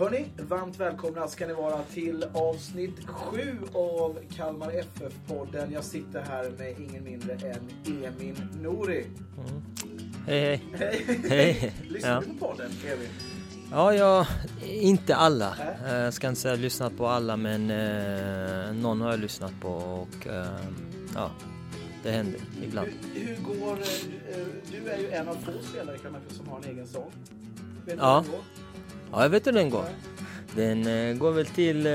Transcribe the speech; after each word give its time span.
Hörni, 0.00 0.26
varmt 0.48 0.80
välkomna 0.80 1.28
ska 1.28 1.46
ni 1.46 1.52
vara 1.52 1.82
till 1.82 2.24
avsnitt 2.34 3.06
7 3.06 3.40
av 3.74 4.18
Kalmar 4.36 4.70
FF-podden. 4.72 5.72
Jag 5.72 5.84
sitter 5.84 6.20
här 6.22 6.50
med 6.58 6.74
ingen 6.80 7.04
mindre 7.04 7.32
än 7.32 7.70
Emin 8.04 8.36
Nouri. 8.62 9.06
Mm. 9.38 9.62
Hej 10.26 10.62
hej. 10.78 11.20
Hej! 11.28 11.74
Lyssnar 11.88 12.10
Ja. 12.10 12.22
du 12.26 12.38
på 12.38 12.46
podden, 12.46 12.70
Emin? 12.86 13.08
Ja, 13.72 13.94
jag, 13.94 14.26
inte 14.66 15.16
alla. 15.16 15.56
Eh, 15.86 15.94
Jag 15.94 16.14
ska 16.14 16.28
inte 16.28 16.40
säga 16.40 16.54
lyssnat 16.54 16.96
på 16.96 17.06
alla 17.06 17.36
men 17.36 17.70
eh, 17.70 18.72
någon 18.72 19.00
har 19.00 19.10
jag 19.10 19.20
lyssnat 19.20 19.52
på 19.60 19.68
och 19.70 20.26
eh, 20.26 20.46
ja, 21.14 21.30
det 22.02 22.10
händer 22.10 22.40
ibland. 22.62 22.88
Hur, 23.14 23.26
hur 23.26 23.36
går... 23.42 23.72
eh, 23.72 24.40
eh, 24.40 24.46
Du 24.70 24.90
är 24.90 24.98
ju 24.98 25.10
en 25.10 25.28
av 25.28 25.34
få 25.34 25.52
spelare 25.72 25.98
Kalmar 25.98 26.20
FF 26.28 26.36
som 26.36 26.48
har 26.48 26.58
en 26.58 26.64
egen 26.64 26.86
sång. 26.86 27.10
Vet 27.86 27.96
du 27.98 28.02
Ja. 28.02 28.18
hur 28.18 28.24
det 28.24 28.30
går? 28.36 28.44
Ja, 29.12 29.22
jag 29.22 29.28
vet 29.30 29.46
hur 29.46 29.52
den 29.52 29.70
går. 29.70 29.84
Den 30.56 30.86
eh, 30.86 31.16
går 31.16 31.30
väl 31.32 31.46
till... 31.46 31.86
Eh, 31.86 31.92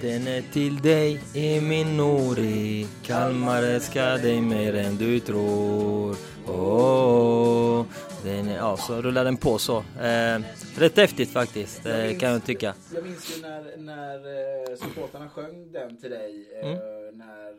den 0.00 0.26
är 0.28 0.52
till 0.52 0.76
dig 0.76 1.20
i 1.34 1.60
min 1.60 1.96
Nori 1.96 2.86
Kalmar 3.02 3.62
älskar 3.62 4.18
dig 4.18 4.40
mer 4.40 4.74
än 4.74 4.96
du 4.96 5.20
tror 5.20 6.16
oh, 6.46 7.86
den 8.24 8.48
är, 8.48 8.56
Ja, 8.56 8.76
så 8.76 9.02
rullar 9.02 9.24
den 9.24 9.36
på 9.36 9.58
så. 9.58 9.76
Eh, 9.78 10.40
rätt 10.78 10.96
häftigt 10.96 11.30
faktiskt, 11.30 11.84
Jag 11.84 12.00
eh, 12.00 12.06
minns- 12.06 12.20
kan 12.20 12.30
jag 12.30 12.44
tycka. 12.44 12.74
Jag 12.94 13.04
minns 13.04 13.36
ju 13.38 13.42
när, 13.42 13.76
när 13.76 14.14
eh, 14.70 14.76
supportrarna 14.76 15.28
sjöng 15.28 15.72
den 15.72 15.96
till 15.96 16.10
dig 16.10 16.48
eh, 16.62 16.68
Mm. 16.70 16.78
när 17.18 17.54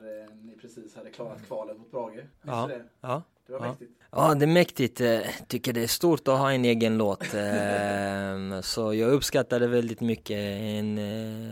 ni 0.46 0.56
precis 0.62 0.96
hade 0.96 1.10
klarat 1.10 1.48
kvalet 1.48 1.78
mot 1.78 1.92
Brage. 1.92 2.14
Minns 2.16 2.28
Ja, 2.44 2.68
det? 2.68 2.82
ja. 3.02 3.24
Det 3.48 3.54
var 3.54 3.60
Ja. 3.60 3.68
mäktigt. 3.72 3.92
Ja, 4.12 4.36
det 4.36 4.46
är 4.46 4.48
mäktigt. 4.48 5.02
Eh, 5.02 5.20
Tycker 5.48 5.74
det 5.74 5.84
är 5.84 5.88
stort 5.88 6.28
att 6.28 6.38
ha 6.38 6.52
en 6.52 6.66
egen 6.66 6.98
låt. 6.98 7.24
Eh, 7.34 8.62
Så 8.62 8.94
jag 8.94 9.12
uppskattar 9.12 9.60
det 9.60 9.68
väldigt 9.68 10.02
mycket. 10.02 10.38
En 10.62 10.98
eh, 10.98 11.52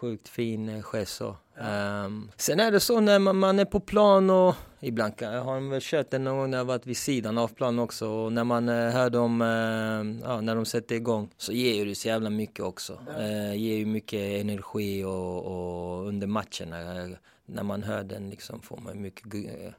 sjukt 0.00 0.28
fin 0.28 0.68
eh, 0.68 0.82
gest 0.82 1.16
så. 1.16 1.36
Ehm, 1.60 2.30
Sen 2.36 2.60
är 2.60 2.70
det 2.72 2.80
så 2.80 3.00
när 3.00 3.18
man, 3.18 3.58
är 3.58 3.64
på 3.64 3.80
plan 3.80 4.30
och 4.30 4.54
ibland 4.80 5.12
har 5.22 5.70
väl 5.70 5.80
kört 5.82 6.10
den 6.10 6.24
någon 6.24 6.36
gång 6.38 6.50
när 6.50 6.58
jag 6.58 6.64
varit 6.64 6.86
vid 6.86 6.96
sidan 6.96 7.38
av 7.38 7.48
plan 7.48 7.78
också 7.78 8.08
och 8.08 8.32
när 8.32 8.44
man 8.44 8.68
hör 8.68 9.10
dem, 9.10 9.42
eh, 9.42 10.26
ja, 10.28 10.40
när 10.40 10.54
de 10.54 10.64
sätter 10.64 10.94
igång 10.94 11.30
så 11.36 11.52
ger 11.52 11.86
det 11.86 11.94
så 11.94 12.08
jävla 12.08 12.30
mycket 12.30 12.64
också. 12.64 12.98
Eh, 13.18 13.54
ger 13.54 13.76
ju 13.76 13.86
mycket 13.86 14.20
energi 14.40 15.04
och, 15.04 15.44
och 15.46 16.06
under 16.08 16.26
matcherna 16.26 17.08
när 17.46 17.62
man 17.62 17.82
hör 17.82 18.02
den 18.04 18.30
liksom 18.30 18.62
får 18.62 18.76
man 18.76 19.00
mycket, 19.02 19.34
ja, 19.34 19.70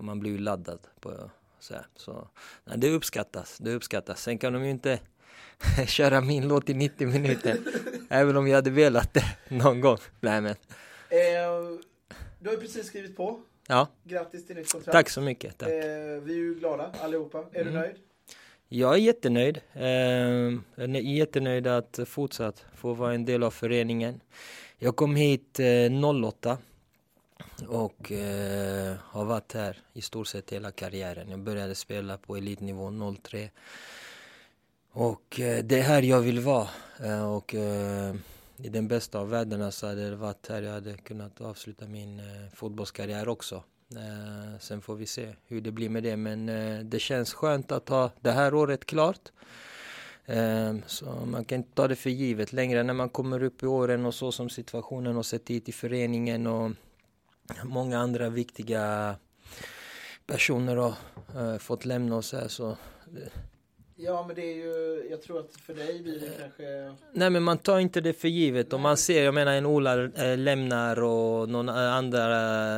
man 0.00 0.20
blir 0.20 0.30
ju 0.30 0.38
laddad 0.38 0.78
på 1.00 1.30
så 1.60 1.74
här. 1.74 1.86
Så 1.96 2.28
nej, 2.64 2.78
det 2.78 2.90
uppskattas, 2.90 3.58
det 3.58 3.74
uppskattas. 3.74 4.22
Sen 4.22 4.38
kan 4.38 4.52
de 4.52 4.64
ju 4.64 4.70
inte 4.70 4.98
köra 5.86 6.20
min 6.20 6.48
låt 6.48 6.70
i 6.70 6.74
90 6.74 7.06
minuter. 7.08 7.58
även 8.08 8.36
om 8.36 8.48
jag 8.48 8.54
hade 8.54 8.70
velat 8.70 9.14
det 9.14 9.24
någon 9.48 9.80
gång. 9.80 9.98
Nej 10.20 10.40
men, 10.40 10.54
Eh, 11.08 11.78
du 12.40 12.48
har 12.48 12.54
ju 12.54 12.60
precis 12.60 12.86
skrivit 12.86 13.16
på. 13.16 13.40
ja. 13.68 13.88
Grattis 14.04 14.46
till 14.46 14.56
nytt 14.56 14.72
kontrakt. 14.72 14.92
Tack 14.92 15.10
så 15.10 15.20
mycket. 15.20 15.58
Tack. 15.58 15.68
Eh, 15.68 15.74
vi 16.22 16.32
är 16.32 16.36
ju 16.36 16.54
glada 16.54 16.90
allihopa. 17.00 17.38
Är 17.38 17.44
du 17.64 17.70
Mm. 17.70 17.74
nöjd? 17.74 17.96
Jag 18.68 18.94
är 18.94 18.98
jättenöjd. 18.98 19.60
Eh, 19.72 19.82
Jag 19.84 20.60
är 20.76 21.00
jättenöjd 21.00 21.66
att 21.66 21.98
fortsatt 22.06 22.64
få 22.76 22.94
vara 22.94 23.14
en 23.14 23.24
del 23.24 23.42
av 23.42 23.50
föreningen. 23.50 24.20
Jag 24.78 24.96
kom 24.96 25.16
hit 25.16 25.60
eh, 25.60 25.92
08 25.92 26.58
och 27.68 28.12
eh, 28.12 28.96
har 29.02 29.24
varit 29.24 29.52
här 29.52 29.78
i 29.92 30.02
stort 30.02 30.26
sett 30.26 30.52
hela 30.52 30.70
karriären. 30.70 31.30
Jag 31.30 31.40
började 31.40 31.74
spela 31.74 32.18
på 32.18 32.36
elitnivå 32.36 33.14
03. 33.22 33.50
Och 34.92 35.40
eh, 35.40 35.64
det 35.64 35.78
är 35.78 35.82
här 35.82 36.02
jag 36.02 36.20
vill 36.20 36.40
vara. 36.40 36.68
Eh, 37.04 37.34
och 37.34 37.54
eh, 37.54 38.14
i 38.56 38.68
den 38.68 38.88
bästa 38.88 39.18
av 39.18 39.30
världarna 39.30 39.70
så 39.70 39.86
hade 39.86 40.10
det 40.10 40.16
varit 40.16 40.48
här 40.48 40.62
jag 40.62 40.72
hade 40.72 40.96
kunnat 40.96 41.40
avsluta 41.40 41.86
min 41.86 42.18
eh, 42.18 42.54
fotbollskarriär 42.54 43.28
också. 43.28 43.62
Eh, 43.96 44.58
sen 44.60 44.80
får 44.80 44.94
vi 44.94 45.06
se 45.06 45.34
hur 45.46 45.60
det 45.60 45.70
blir 45.70 45.88
med 45.88 46.02
det. 46.02 46.16
Men 46.16 46.48
eh, 46.48 46.78
det 46.78 46.98
känns 46.98 47.34
skönt 47.34 47.72
att 47.72 47.88
ha 47.88 48.10
det 48.20 48.30
här 48.30 48.54
året 48.54 48.84
klart. 48.84 49.32
Eh, 50.26 50.74
så 50.86 51.06
man 51.06 51.44
kan 51.44 51.58
inte 51.58 51.74
ta 51.74 51.88
det 51.88 51.96
för 51.96 52.10
givet 52.10 52.52
längre 52.52 52.82
när 52.82 52.94
man 52.94 53.08
kommer 53.08 53.42
upp 53.42 53.62
i 53.62 53.66
åren 53.66 54.06
och 54.06 54.14
så 54.14 54.32
som 54.32 54.48
situationen 54.50 55.16
har 55.16 55.22
sett 55.22 55.50
ut 55.50 55.68
i 55.68 55.72
föreningen 55.72 56.46
och 56.46 56.70
många 57.64 57.98
andra 57.98 58.28
viktiga 58.28 59.16
personer 60.26 60.76
har 60.76 60.94
eh, 61.36 61.58
fått 61.58 61.84
lämna 61.84 62.16
oss 62.16 62.32
här 62.32 62.48
så 62.48 62.76
Ja, 64.04 64.24
men 64.26 64.36
det 64.36 64.42
är 64.42 64.54
ju, 64.54 65.06
jag 65.10 65.22
tror 65.22 65.40
att 65.40 65.56
för 65.56 65.74
dig 65.74 66.02
blir 66.02 66.20
det 66.20 66.30
kanske... 66.40 66.94
Nej 67.12 67.30
men 67.30 67.42
man 67.42 67.58
tar 67.58 67.78
inte 67.78 68.00
det 68.00 68.12
för 68.12 68.28
givet. 68.28 68.72
Om 68.72 68.80
man 68.80 68.96
ser, 68.96 69.24
jag 69.24 69.34
menar 69.34 69.52
en 69.52 69.66
Ola 69.66 70.04
eh, 70.04 70.38
lämnar 70.38 71.02
och 71.02 71.48
någon 71.48 71.68
eh, 71.68 71.94
andra 71.94 72.26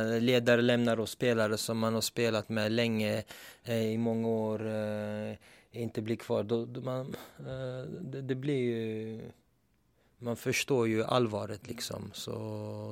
ledare 0.03 0.61
lämnar 0.61 0.99
och 0.99 1.09
spelare 1.09 1.57
som 1.57 1.77
man 1.77 1.93
har 1.93 2.01
spelat 2.01 2.49
med 2.49 2.71
länge 2.71 3.23
eh, 3.63 3.85
i 3.85 3.97
många 3.97 4.27
år 4.27 4.67
eh, 4.67 5.35
inte 5.71 6.01
blir 6.01 6.15
kvar. 6.15 6.43
Då, 6.43 6.65
då 6.65 6.81
man, 6.81 7.15
eh, 7.39 7.89
det, 8.01 8.21
det 8.21 8.35
blir 8.35 8.59
ju... 8.59 9.21
Man 10.25 10.35
förstår 10.35 10.87
ju 10.87 11.03
allvaret 11.03 11.67
liksom. 11.67 12.11
Så 12.13 12.31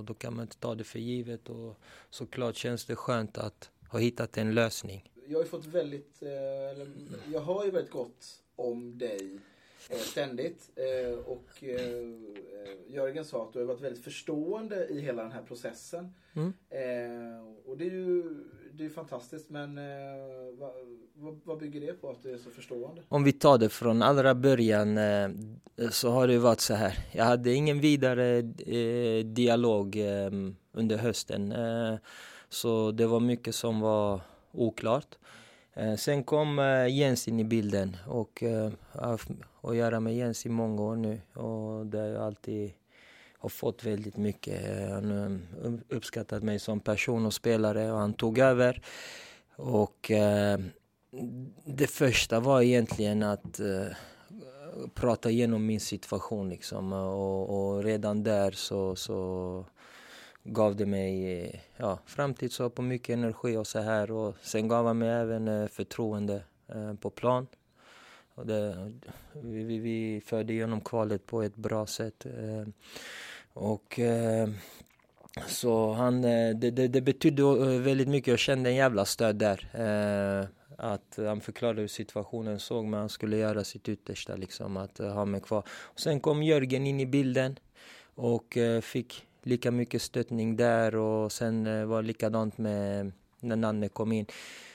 då 0.08 0.14
kan 0.14 0.36
man 0.36 0.42
inte 0.42 0.58
ta 0.58 0.76
det 0.76 0.84
för 0.84 1.00
givet 1.00 1.50
och 1.50 1.78
såklart 2.10 2.56
känns 2.56 2.86
det 2.86 2.96
skönt 2.96 3.38
att 3.38 3.70
ha 3.90 4.00
hittat 4.00 4.38
en 4.38 4.54
lösning. 4.54 5.12
Jag 5.28 5.38
har 5.38 5.44
ju 5.44 5.50
fått 5.50 5.66
väldigt, 5.66 6.22
eh, 6.22 6.30
jag 7.34 7.42
hör 7.42 7.66
ju 7.66 7.72
väldigt 7.72 7.92
gott 7.92 8.44
om 8.56 8.98
dig 8.98 9.40
eh, 9.90 9.98
ständigt. 9.98 10.72
Eh, 10.76 11.20
och 11.20 11.64
eh, 11.64 12.08
Jörgen 12.88 13.26
sa 13.26 13.44
att 13.44 13.54
du 13.54 13.60
har 13.60 13.66
varit 13.66 13.82
väldigt 13.82 14.04
förstående 14.04 14.88
i 14.88 15.00
hela 15.02 15.24
den 15.24 15.32
här 15.32 15.44
processen. 15.44 16.14
Mm. 16.34 16.54
Och 17.66 17.78
det 17.78 17.86
är 17.86 17.92
ju 17.92 18.24
det 18.78 18.86
är 18.86 18.90
fantastiskt, 18.90 19.50
men 19.50 19.78
eh, 19.78 19.84
vad, 20.60 20.72
vad, 21.14 21.40
vad 21.44 21.60
bygger 21.60 21.82
det 21.82 21.94
på 21.94 22.10
att 22.10 22.24
du 22.24 22.34
är 22.34 22.38
så 22.38 22.50
förstående? 22.50 23.02
Om 23.10 23.24
vi 23.24 23.32
tar 23.32 23.58
det 23.58 23.70
från 23.70 24.02
allra 24.02 24.36
början 24.36 24.98
eh, 24.98 25.30
så 25.92 26.10
har 26.10 26.28
det 26.28 26.38
varit 26.38 26.60
så 26.60 26.74
här. 26.74 26.98
Jag 27.12 27.26
hade 27.26 27.54
ingen 27.54 27.80
vidare 27.80 28.38
eh, 28.68 29.26
dialog 29.26 29.96
eh, 29.96 30.32
under 30.72 30.98
hösten. 30.98 31.52
Eh, 31.52 31.96
så 32.50 32.92
det 32.92 33.06
var 33.06 33.20
mycket 33.20 33.56
som 33.56 33.80
var 33.80 34.22
oklart. 34.52 35.18
Eh, 35.74 35.96
sen 35.96 36.24
kom 36.24 36.60
eh, 36.60 36.88
Jens 36.88 37.28
in 37.28 37.40
i 37.40 37.44
bilden 37.44 37.98
och 38.08 38.44
eh, 38.44 38.72
jag 38.94 39.02
har 39.02 39.08
haft 39.08 39.30
att 39.62 39.76
göra 39.76 40.00
med 40.00 40.16
Jens 40.16 40.46
i 40.46 40.50
många 40.50 40.82
år 40.82 40.96
nu. 40.96 41.22
Och 41.34 41.86
det 41.86 41.98
har 42.00 42.16
alltid 42.16 42.74
har 43.44 43.50
fått 43.50 43.84
väldigt 43.84 44.18
mycket. 44.18 44.66
Eh, 44.70 44.90
han 44.90 45.82
uppskattat 45.90 46.44
mig 46.44 46.60
som 46.60 46.80
person 46.80 47.26
och 47.26 47.34
spelare 47.34 47.92
och 47.92 47.98
han 47.98 48.14
tog 48.14 48.38
över. 48.38 48.82
Och 49.56 50.12
eh, 50.12 50.60
det 51.66 51.88
första 51.88 52.40
var 52.40 52.62
egentligen 52.62 53.24
att 53.24 53.60
eh, 53.60 53.88
prata 54.94 55.30
igenom 55.30 55.66
min 55.66 55.80
situation 55.80 56.50
liksom 56.50 56.94
och, 56.94 57.50
och 57.50 57.84
redan 57.84 58.24
där 58.24 58.52
så, 58.52 58.96
så 58.96 59.66
gav 60.44 60.76
det 60.76 60.86
mig 60.86 61.42
eh, 61.42 61.60
ja, 61.78 62.00
framtidshopp 62.06 62.78
och 62.80 62.84
mycket 62.84 63.14
energi 63.14 63.58
och 63.58 63.68
så 63.68 63.80
här 63.80 64.12
och 64.12 64.36
sen 64.42 64.68
gav 64.68 64.86
han 64.86 64.98
mig 64.98 65.10
även 65.10 65.48
eh, 65.48 65.68
förtroende 65.68 66.44
eh, 66.68 66.94
på 66.94 67.10
plan. 67.10 67.48
Och 68.36 68.48
det, 68.48 68.92
vi, 69.34 69.64
vi, 69.64 69.80
vi 69.80 70.22
förde 70.26 70.54
igenom 70.54 70.82
kvalet 70.82 71.26
på 71.26 71.42
ett 71.44 71.56
bra 71.56 71.86
sätt. 71.86 72.26
Eh, 72.26 72.68
och 73.54 74.00
eh, 74.00 74.50
så 75.48 75.94
han, 75.94 76.24
eh, 76.24 76.56
det, 76.56 76.72
det, 76.72 76.88
det 76.88 77.02
betydde 77.02 77.44
eh, 77.44 77.82
väldigt 77.82 78.08
mycket. 78.08 78.28
Jag 78.28 78.40
kände 78.40 78.70
en 78.70 78.76
jävla 78.76 79.06
stöd 79.06 79.36
där. 79.36 79.70
Eh, 79.74 80.48
att 80.78 81.18
han 81.18 81.42
förklarade 81.42 81.82
hur 81.82 81.88
situationen 81.88 82.60
såg 82.60 82.86
men 82.86 83.00
han 83.00 83.10
skulle 83.10 83.38
göra 83.38 83.64
sitt 83.64 83.90
yttersta 83.90 84.36
liksom 84.36 84.78
att 84.78 85.00
eh, 85.00 85.14
ha 85.14 85.26
mig 85.26 85.42
kvar. 85.42 85.64
Och 85.70 86.00
sen 86.00 86.20
kom 86.20 86.44
Jörgen 86.44 86.88
in 86.88 87.00
i 87.00 87.06
bilden 87.06 87.60
och 88.16 88.58
eh, 88.58 88.82
fick 88.82 89.28
lika 89.44 89.72
mycket 89.72 90.02
stöttning 90.02 90.56
där 90.56 90.96
och 90.96 91.32
sen 91.32 91.68
eh, 91.68 91.86
var 91.86 92.02
det 92.02 92.08
likadant 92.08 92.58
med 92.58 93.12
när 93.40 93.56
Nanne 93.56 93.90
kom 93.90 94.12
in. 94.12 94.26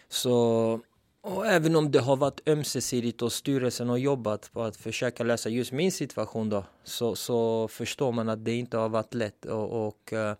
Så 0.08 0.80
och 1.20 1.46
även 1.46 1.76
om 1.76 1.90
det 1.90 2.00
har 2.00 2.16
varit 2.16 2.48
ömsesidigt 2.48 3.22
och 3.22 3.32
styrelsen 3.32 3.88
har 3.88 3.96
jobbat 3.96 4.50
på 4.52 4.62
att 4.62 4.76
försöka 4.76 5.24
lösa 5.24 5.48
just 5.48 5.72
min 5.72 5.92
situation 5.92 6.48
då 6.48 6.64
så, 6.84 7.16
så 7.16 7.68
förstår 7.68 8.12
man 8.12 8.28
att 8.28 8.44
det 8.44 8.54
inte 8.54 8.76
har 8.76 8.88
varit 8.88 9.14
lätt 9.14 9.44
och, 9.44 9.86
och 9.86 10.12
uh, 10.12 10.32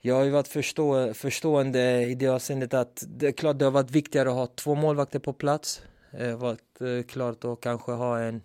jag 0.00 0.14
har 0.14 0.24
ju 0.24 0.30
varit 0.30 0.48
förstå, 0.48 1.14
förstående 1.14 2.02
i 2.06 2.14
det 2.14 2.28
avseendet 2.28 2.74
att 2.74 3.04
det 3.08 3.26
är 3.26 3.32
klart 3.32 3.58
det 3.58 3.64
har 3.64 3.72
varit 3.72 3.90
viktigare 3.90 4.28
att 4.28 4.34
ha 4.34 4.46
två 4.46 4.74
målvakter 4.74 5.18
på 5.18 5.32
plats. 5.32 5.82
Det 6.10 6.30
har 6.30 6.36
varit 6.36 6.80
eh, 6.80 7.02
klart 7.08 7.44
att 7.44 7.60
kanske 7.60 7.92
ha 7.92 8.18
en 8.18 8.42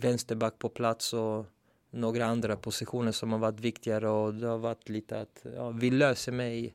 vänsterback 0.00 0.58
på 0.58 0.68
plats 0.68 1.12
och 1.12 1.46
några 1.90 2.26
andra 2.26 2.56
positioner 2.56 3.12
som 3.12 3.32
har 3.32 3.38
varit 3.38 3.60
viktigare 3.60 4.08
och 4.08 4.34
det 4.34 4.46
har 4.46 4.58
varit 4.58 4.88
lite 4.88 5.20
att 5.20 5.44
ja, 5.56 5.70
vi 5.70 5.90
löser 5.90 6.32
mig 6.32 6.74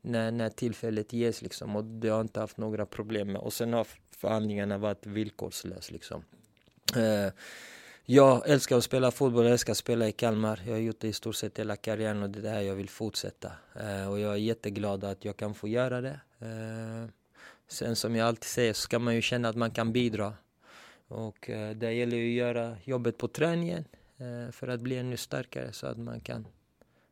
när, 0.00 0.30
när 0.30 0.50
tillfället 0.50 1.12
ges 1.12 1.42
liksom 1.42 1.76
och 1.76 1.84
det 1.84 2.08
har 2.08 2.20
inte 2.20 2.40
haft 2.40 2.56
några 2.56 2.86
problem 2.86 3.32
med 3.32 3.40
och 3.40 3.52
sen 3.52 3.72
har 3.72 3.86
förhandlingarna 4.10 4.78
varit 4.78 5.06
villkorslösa 5.06 5.92
liksom. 5.92 6.24
Eh, 6.96 7.32
jag 8.04 8.48
älskar 8.48 8.76
att 8.76 8.84
spela 8.84 9.10
fotboll, 9.10 9.44
jag 9.44 9.52
älskar 9.52 9.72
att 9.72 9.78
spela 9.78 10.08
i 10.08 10.12
Kalmar. 10.12 10.60
Jag 10.66 10.72
har 10.72 10.78
gjort 10.78 11.00
det 11.00 11.08
i 11.08 11.12
stort 11.12 11.36
sett 11.36 11.58
hela 11.58 11.76
karriären 11.76 12.22
och 12.22 12.30
det 12.30 12.38
är 12.38 12.42
det 12.42 12.50
här 12.50 12.60
jag 12.60 12.74
vill 12.74 12.88
fortsätta. 12.88 13.52
Eh, 13.80 14.10
och 14.10 14.20
jag 14.20 14.32
är 14.32 14.36
jätteglad 14.36 15.04
att 15.04 15.24
jag 15.24 15.36
kan 15.36 15.54
få 15.54 15.68
göra 15.68 16.00
det. 16.00 16.20
Eh, 16.38 17.10
sen 17.68 17.96
som 17.96 18.16
jag 18.16 18.28
alltid 18.28 18.44
säger 18.44 18.72
så 18.72 18.80
ska 18.80 18.98
man 18.98 19.14
ju 19.14 19.22
känna 19.22 19.48
att 19.48 19.56
man 19.56 19.70
kan 19.70 19.92
bidra. 19.92 20.34
Och 21.08 21.50
eh, 21.50 21.76
det 21.76 21.92
gäller 21.92 22.16
ju 22.16 22.28
att 22.28 22.46
göra 22.46 22.76
jobbet 22.84 23.18
på 23.18 23.28
träningen 23.28 23.84
eh, 24.16 24.52
för 24.52 24.68
att 24.68 24.80
bli 24.80 24.96
ännu 24.96 25.16
starkare 25.16 25.72
så 25.72 25.86
att 25.86 25.98
man 25.98 26.20
kan 26.20 26.46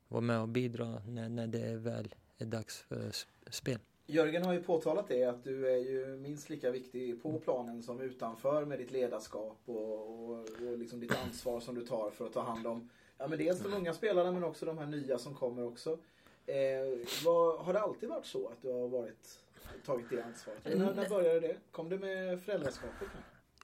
vara 0.08 0.20
med 0.20 0.40
och 0.40 0.48
bidra 0.48 1.02
när, 1.06 1.28
när 1.28 1.46
det 1.46 1.76
väl 1.76 2.14
är 2.38 2.46
dags 2.46 2.78
för 2.78 3.12
spel. 3.50 3.78
Jörgen 4.06 4.44
har 4.44 4.52
ju 4.52 4.62
påtalat 4.62 5.08
det 5.08 5.24
att 5.24 5.44
du 5.44 5.68
är 5.68 5.76
ju 5.76 6.16
minst 6.16 6.50
lika 6.50 6.70
viktig 6.70 7.22
på 7.22 7.38
planen 7.38 7.82
som 7.82 8.00
utanför 8.00 8.64
med 8.64 8.78
ditt 8.78 8.90
ledarskap 8.90 9.58
och, 9.64 10.30
och, 10.30 10.38
och 10.40 10.78
liksom 10.78 11.00
ditt 11.00 11.16
ansvar 11.16 11.60
som 11.60 11.74
du 11.74 11.86
tar 11.86 12.10
för 12.10 12.26
att 12.26 12.32
ta 12.32 12.42
hand 12.42 12.66
om 12.66 12.90
ja, 13.18 13.28
men 13.28 13.38
dels 13.38 13.60
de 13.60 13.74
unga 13.74 13.94
spelarna 13.94 14.32
men 14.32 14.44
också 14.44 14.66
de 14.66 14.78
här 14.78 14.86
nya 14.86 15.18
som 15.18 15.34
kommer 15.34 15.64
också. 15.64 15.98
Eh, 16.46 16.98
vad, 17.24 17.58
har 17.58 17.72
det 17.72 17.80
alltid 17.80 18.08
varit 18.08 18.26
så 18.26 18.48
att 18.48 18.62
du 18.62 18.72
har 18.72 18.88
varit, 18.88 19.38
tagit 19.86 20.10
det 20.10 20.24
ansvaret? 20.24 20.64
När, 20.64 20.94
när 20.94 21.08
började 21.08 21.40
det? 21.40 21.56
Kom 21.70 21.88
det 21.88 21.98
med 21.98 22.42
föräldraskapet? 22.42 23.08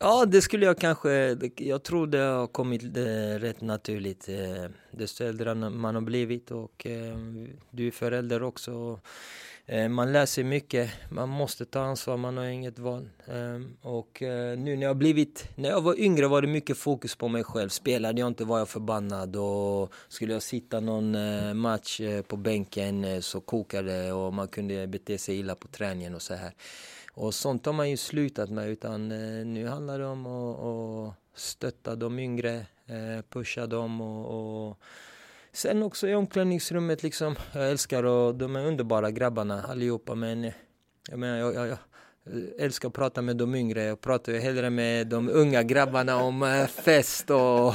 Ja, 0.05 0.27
det 0.27 0.43
skulle 0.43 0.67
jag 0.67 0.79
kanske... 0.79 1.39
Jag 1.57 1.83
tror 1.83 2.07
det 2.07 2.19
har 2.19 2.47
kommit 2.47 2.83
eh, 2.83 3.39
rätt 3.39 3.61
naturligt. 3.61 4.29
Eh, 4.29 4.71
desto 4.91 5.25
äldre 5.25 5.55
man 5.55 5.95
har 5.95 6.03
blivit 6.03 6.51
och 6.51 6.87
eh, 6.87 7.17
du 7.71 7.87
är 7.87 7.91
förälder 7.91 8.43
också. 8.43 9.01
Man 9.91 10.13
lär 10.13 10.27
sig 10.27 10.45
mycket, 10.45 10.91
man 11.11 11.29
måste 11.29 11.65
ta 11.65 11.81
ansvar, 11.81 12.17
man 12.17 12.37
har 12.37 12.45
inget 12.45 12.79
val. 12.79 13.09
Och 13.83 14.19
nu 14.59 14.77
när 14.77 14.83
jag 14.83 14.97
blivit, 14.97 15.49
när 15.55 15.69
jag 15.69 15.81
var 15.81 16.01
yngre 16.01 16.27
var 16.27 16.43
det 16.43 16.49
mycket 16.49 16.79
fokus 16.79 17.17
på 17.17 17.29
mig 17.29 17.45
själv. 17.45 17.69
Spelade 17.69 18.21
jag 18.21 18.27
inte 18.27 18.45
var 18.45 18.59
jag 18.59 18.69
förbannad 18.69 19.37
och 19.37 19.93
skulle 20.09 20.33
jag 20.33 20.43
sitta 20.43 20.81
någon 20.81 21.17
match 21.59 22.01
på 22.29 22.37
bänken 22.37 23.23
så 23.23 23.41
kokade 23.41 24.03
det 24.03 24.13
och 24.13 24.35
man 24.35 24.49
kunde 24.49 24.87
bete 24.87 25.19
sig 25.19 25.39
illa 25.39 25.55
på 25.55 25.69
träningen 25.69 26.15
och 26.15 26.23
så 26.23 26.35
här. 26.35 26.53
Och 27.15 27.35
sånt 27.35 27.67
har 27.67 27.73
man 27.73 27.91
ju 27.91 27.97
slutat 27.97 28.51
med 28.51 28.69
utan 28.69 29.13
eh, 29.13 29.47
nu 29.47 29.67
handlar 29.67 29.99
det 29.99 30.07
om 30.07 30.27
att, 30.27 31.15
stötta 31.35 31.97
de 31.97 32.19
yngre, 32.19 32.55
eh, 32.87 33.23
pusha 33.31 33.67
dem 33.67 34.01
och, 34.01 34.69
och 34.69 34.79
Sen 35.55 35.83
också 35.83 36.09
i 36.09 36.15
omklädningsrummet 36.15 37.03
liksom, 37.03 37.37
jag 37.53 37.71
älskar 37.71 38.05
och 38.05 38.35
de 38.35 38.57
är 38.57 38.67
underbara 38.67 39.11
grabbarna 39.11 39.63
allihopa 39.63 40.15
men 40.15 40.45
eh, 40.45 40.53
jag 41.11 41.19
menar, 41.19 41.39
jag, 41.39 41.55
jag, 41.55 41.69
jag 41.69 41.79
älskar 42.59 42.89
att 42.89 42.95
prata 42.95 43.23
med 43.23 43.37
de 43.37 43.55
yngre. 43.55 43.83
Jag 43.83 44.01
pratar 44.01 44.33
ju 44.33 44.39
hellre 44.39 44.71
med 44.71 45.07
de 45.07 45.29
unga 45.29 45.63
grabbarna 45.63 46.17
om 46.17 46.67
fest 46.85 47.31
och, 47.31 47.75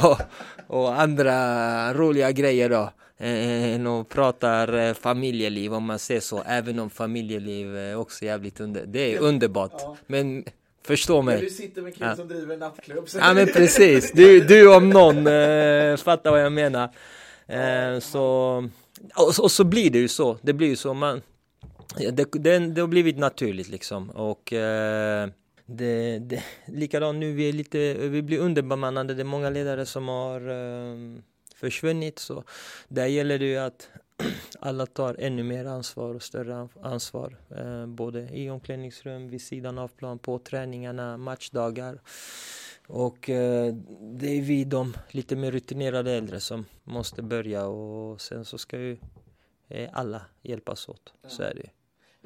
och 0.67 1.01
andra 1.01 1.93
roliga 1.93 2.31
grejer 2.31 2.69
då. 2.69 2.91
Än 3.19 3.87
att 3.87 4.09
prata 4.09 4.81
eh, 4.81 4.93
familjeliv 4.93 5.73
om 5.73 5.83
man 5.83 5.99
ser 5.99 6.19
så. 6.19 6.43
Även 6.45 6.79
om 6.79 6.89
familjeliv 6.89 7.77
är 7.77 7.95
också 7.95 8.25
jävligt 8.25 8.59
under, 8.59 8.85
det 8.85 9.15
är 9.15 9.19
underbart. 9.19 9.73
Ja. 9.75 9.97
Men 10.07 10.45
Förstå 10.87 11.21
mig. 11.21 11.41
Du 11.41 11.49
sitter 11.49 11.81
med 11.81 11.89
en 11.89 11.93
kille 11.93 12.09
ja. 12.09 12.15
som 12.15 12.27
driver 12.27 12.53
en 12.53 12.59
nattklubb. 12.59 13.07
Ja 13.13 13.33
men 13.33 13.47
precis. 13.47 14.11
Du, 14.11 14.39
du 14.39 14.75
om 14.75 14.89
någon 14.89 15.27
äh, 15.27 15.97
fattar 15.97 16.31
vad 16.31 16.41
jag 16.41 16.51
menar. 16.51 16.89
Eh, 17.47 17.99
så, 17.99 18.23
och, 19.15 19.39
och, 19.39 19.51
så 19.51 19.63
blir 19.63 19.89
det 19.89 19.99
ju 19.99 20.07
så. 20.07 20.37
Det 20.41 20.53
blir 20.53 20.67
ju 20.67 20.75
så. 20.75 20.93
Man, 20.93 21.21
det, 21.97 22.31
det, 22.31 22.59
det 22.59 22.81
har 22.81 22.87
blivit 22.87 23.17
naturligt 23.17 23.69
liksom. 23.69 24.09
Och 24.09 24.53
eh, 24.53 25.29
det, 25.65 26.19
det, 26.19 26.43
likadant 26.67 27.19
nu, 27.19 27.33
vi, 27.33 27.49
är 27.49 27.53
lite, 27.53 27.93
vi 27.93 28.21
blir 28.21 28.39
underbemannade. 28.39 29.13
Det 29.13 29.21
är 29.21 29.25
många 29.25 29.49
ledare 29.49 29.85
som 29.85 30.07
har 30.07 30.49
eh, 30.49 30.97
försvunnit. 31.57 32.19
Så 32.19 32.43
där 32.87 33.05
gäller 33.05 33.39
det 33.39 33.45
ju 33.45 33.57
att 33.57 33.89
alla 34.59 34.85
tar 34.85 35.15
ännu 35.19 35.43
mer 35.43 35.65
ansvar 35.65 36.15
och 36.15 36.23
större 36.23 36.69
ansvar. 36.81 37.37
Eh, 37.49 37.85
både 37.85 38.29
i 38.33 38.49
omklädningsrum, 38.49 39.29
vid 39.29 39.41
sidan 39.41 39.77
av 39.77 39.87
plan, 39.87 40.19
på 40.19 40.39
träningarna, 40.39 41.17
matchdagar. 41.17 42.01
Och 42.87 43.29
eh, 43.29 43.73
det 43.99 44.37
är 44.37 44.41
vi 44.41 44.63
de 44.63 44.93
lite 45.09 45.35
mer 45.35 45.51
rutinerade 45.51 46.11
äldre 46.11 46.39
som 46.39 46.65
måste 46.83 47.21
börja 47.21 47.65
och 47.67 48.21
sen 48.21 48.45
så 48.45 48.57
ska 48.57 48.77
ju 48.77 48.97
eh, 49.67 49.89
alla 49.93 50.21
hjälpas 50.41 50.89
åt. 50.89 51.13
Så 51.27 51.43
är 51.43 51.53
det 51.55 51.69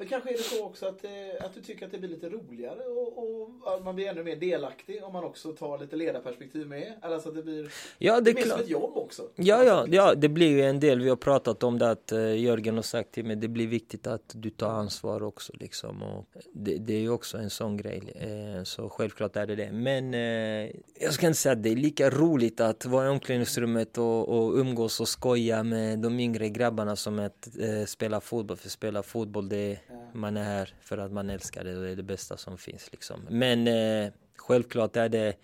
men 0.02 0.08
kanske 0.08 0.30
är 0.30 0.36
det 0.36 0.42
så 0.42 0.64
också 0.64 0.86
att, 0.86 1.04
eh, 1.04 1.10
att 1.46 1.54
du 1.54 1.60
tycker 1.60 1.86
att 1.86 1.92
det 1.92 1.98
blir 1.98 2.08
lite 2.08 2.28
roligare 2.28 2.84
och, 2.84 3.18
och 3.18 3.82
man 3.84 3.94
blir 3.94 4.08
ännu 4.08 4.24
mer 4.24 4.36
delaktig 4.36 5.04
om 5.04 5.12
man 5.12 5.24
också 5.24 5.52
tar 5.52 5.78
lite 5.78 5.96
ledarperspektiv 5.96 6.66
med. 6.66 6.92
Alltså 7.02 7.28
att 7.28 7.34
det 7.34 7.42
blir 7.42 7.72
ja, 7.98 8.20
det 8.20 8.30
är 8.30 8.34
mer 8.34 8.42
som 8.42 8.60
ett 8.60 8.68
jobb 8.68 8.96
också. 8.96 9.22
Ja, 9.36 9.64
ja, 9.64 9.86
ja, 9.90 10.14
det 10.14 10.28
blir 10.28 10.48
ju 10.48 10.62
en 10.62 10.80
del. 10.80 11.00
Vi 11.00 11.08
har 11.08 11.16
pratat 11.16 11.62
om 11.62 11.78
det 11.78 11.90
att 11.90 12.12
uh, 12.12 12.38
Jörgen 12.38 12.74
har 12.74 12.82
sagt 12.82 13.12
till 13.12 13.24
mig 13.24 13.36
det 13.36 13.48
blir 13.48 13.66
viktigt 13.66 14.06
att 14.06 14.32
du 14.34 14.50
tar 14.50 14.70
ansvar 14.70 15.22
också 15.22 15.52
liksom. 15.60 16.02
Och 16.02 16.26
det, 16.52 16.76
det 16.76 16.94
är 16.94 17.00
ju 17.00 17.10
också 17.10 17.38
en 17.38 17.50
sån 17.50 17.76
grej. 17.76 18.02
Uh, 18.26 18.64
så 18.64 18.88
självklart 18.88 19.36
är 19.36 19.46
det 19.46 19.56
det. 19.56 19.72
Men 19.72 20.12
jag 21.00 21.12
ska 21.12 21.26
inte 21.26 21.38
säga 21.38 21.52
att 21.52 21.62
det 21.62 21.70
är 21.70 21.76
lika 21.76 22.10
roligt 22.10 22.60
att 22.60 22.86
vara 22.86 23.06
i 23.06 23.08
omklädningsrummet 23.08 23.98
och, 23.98 24.28
och 24.28 24.58
umgås 24.58 25.00
och 25.00 25.08
skoja 25.08 25.62
med 25.62 25.98
de 25.98 26.20
yngre 26.20 26.48
grabbarna 26.48 26.96
som 26.96 27.18
att 27.18 27.48
spela 27.86 28.20
fotboll. 28.20 28.56
För 28.56 28.68
spela 28.68 29.02
fotboll 29.02 29.48
det 29.48 29.56
är 29.56 29.78
man 30.12 30.36
är 30.36 30.44
här 30.44 30.74
för 30.80 30.98
att 30.98 31.12
man 31.12 31.30
älskar 31.30 31.64
det 31.64 31.76
och 31.76 31.82
det 31.82 31.90
är 31.90 31.96
det 31.96 32.02
bästa 32.02 32.36
som 32.36 32.58
finns 32.58 32.92
liksom. 32.92 33.26
Men 33.30 33.68
eh, 33.68 34.12
självklart 34.36 34.96
är 34.96 35.08
det 35.08 35.36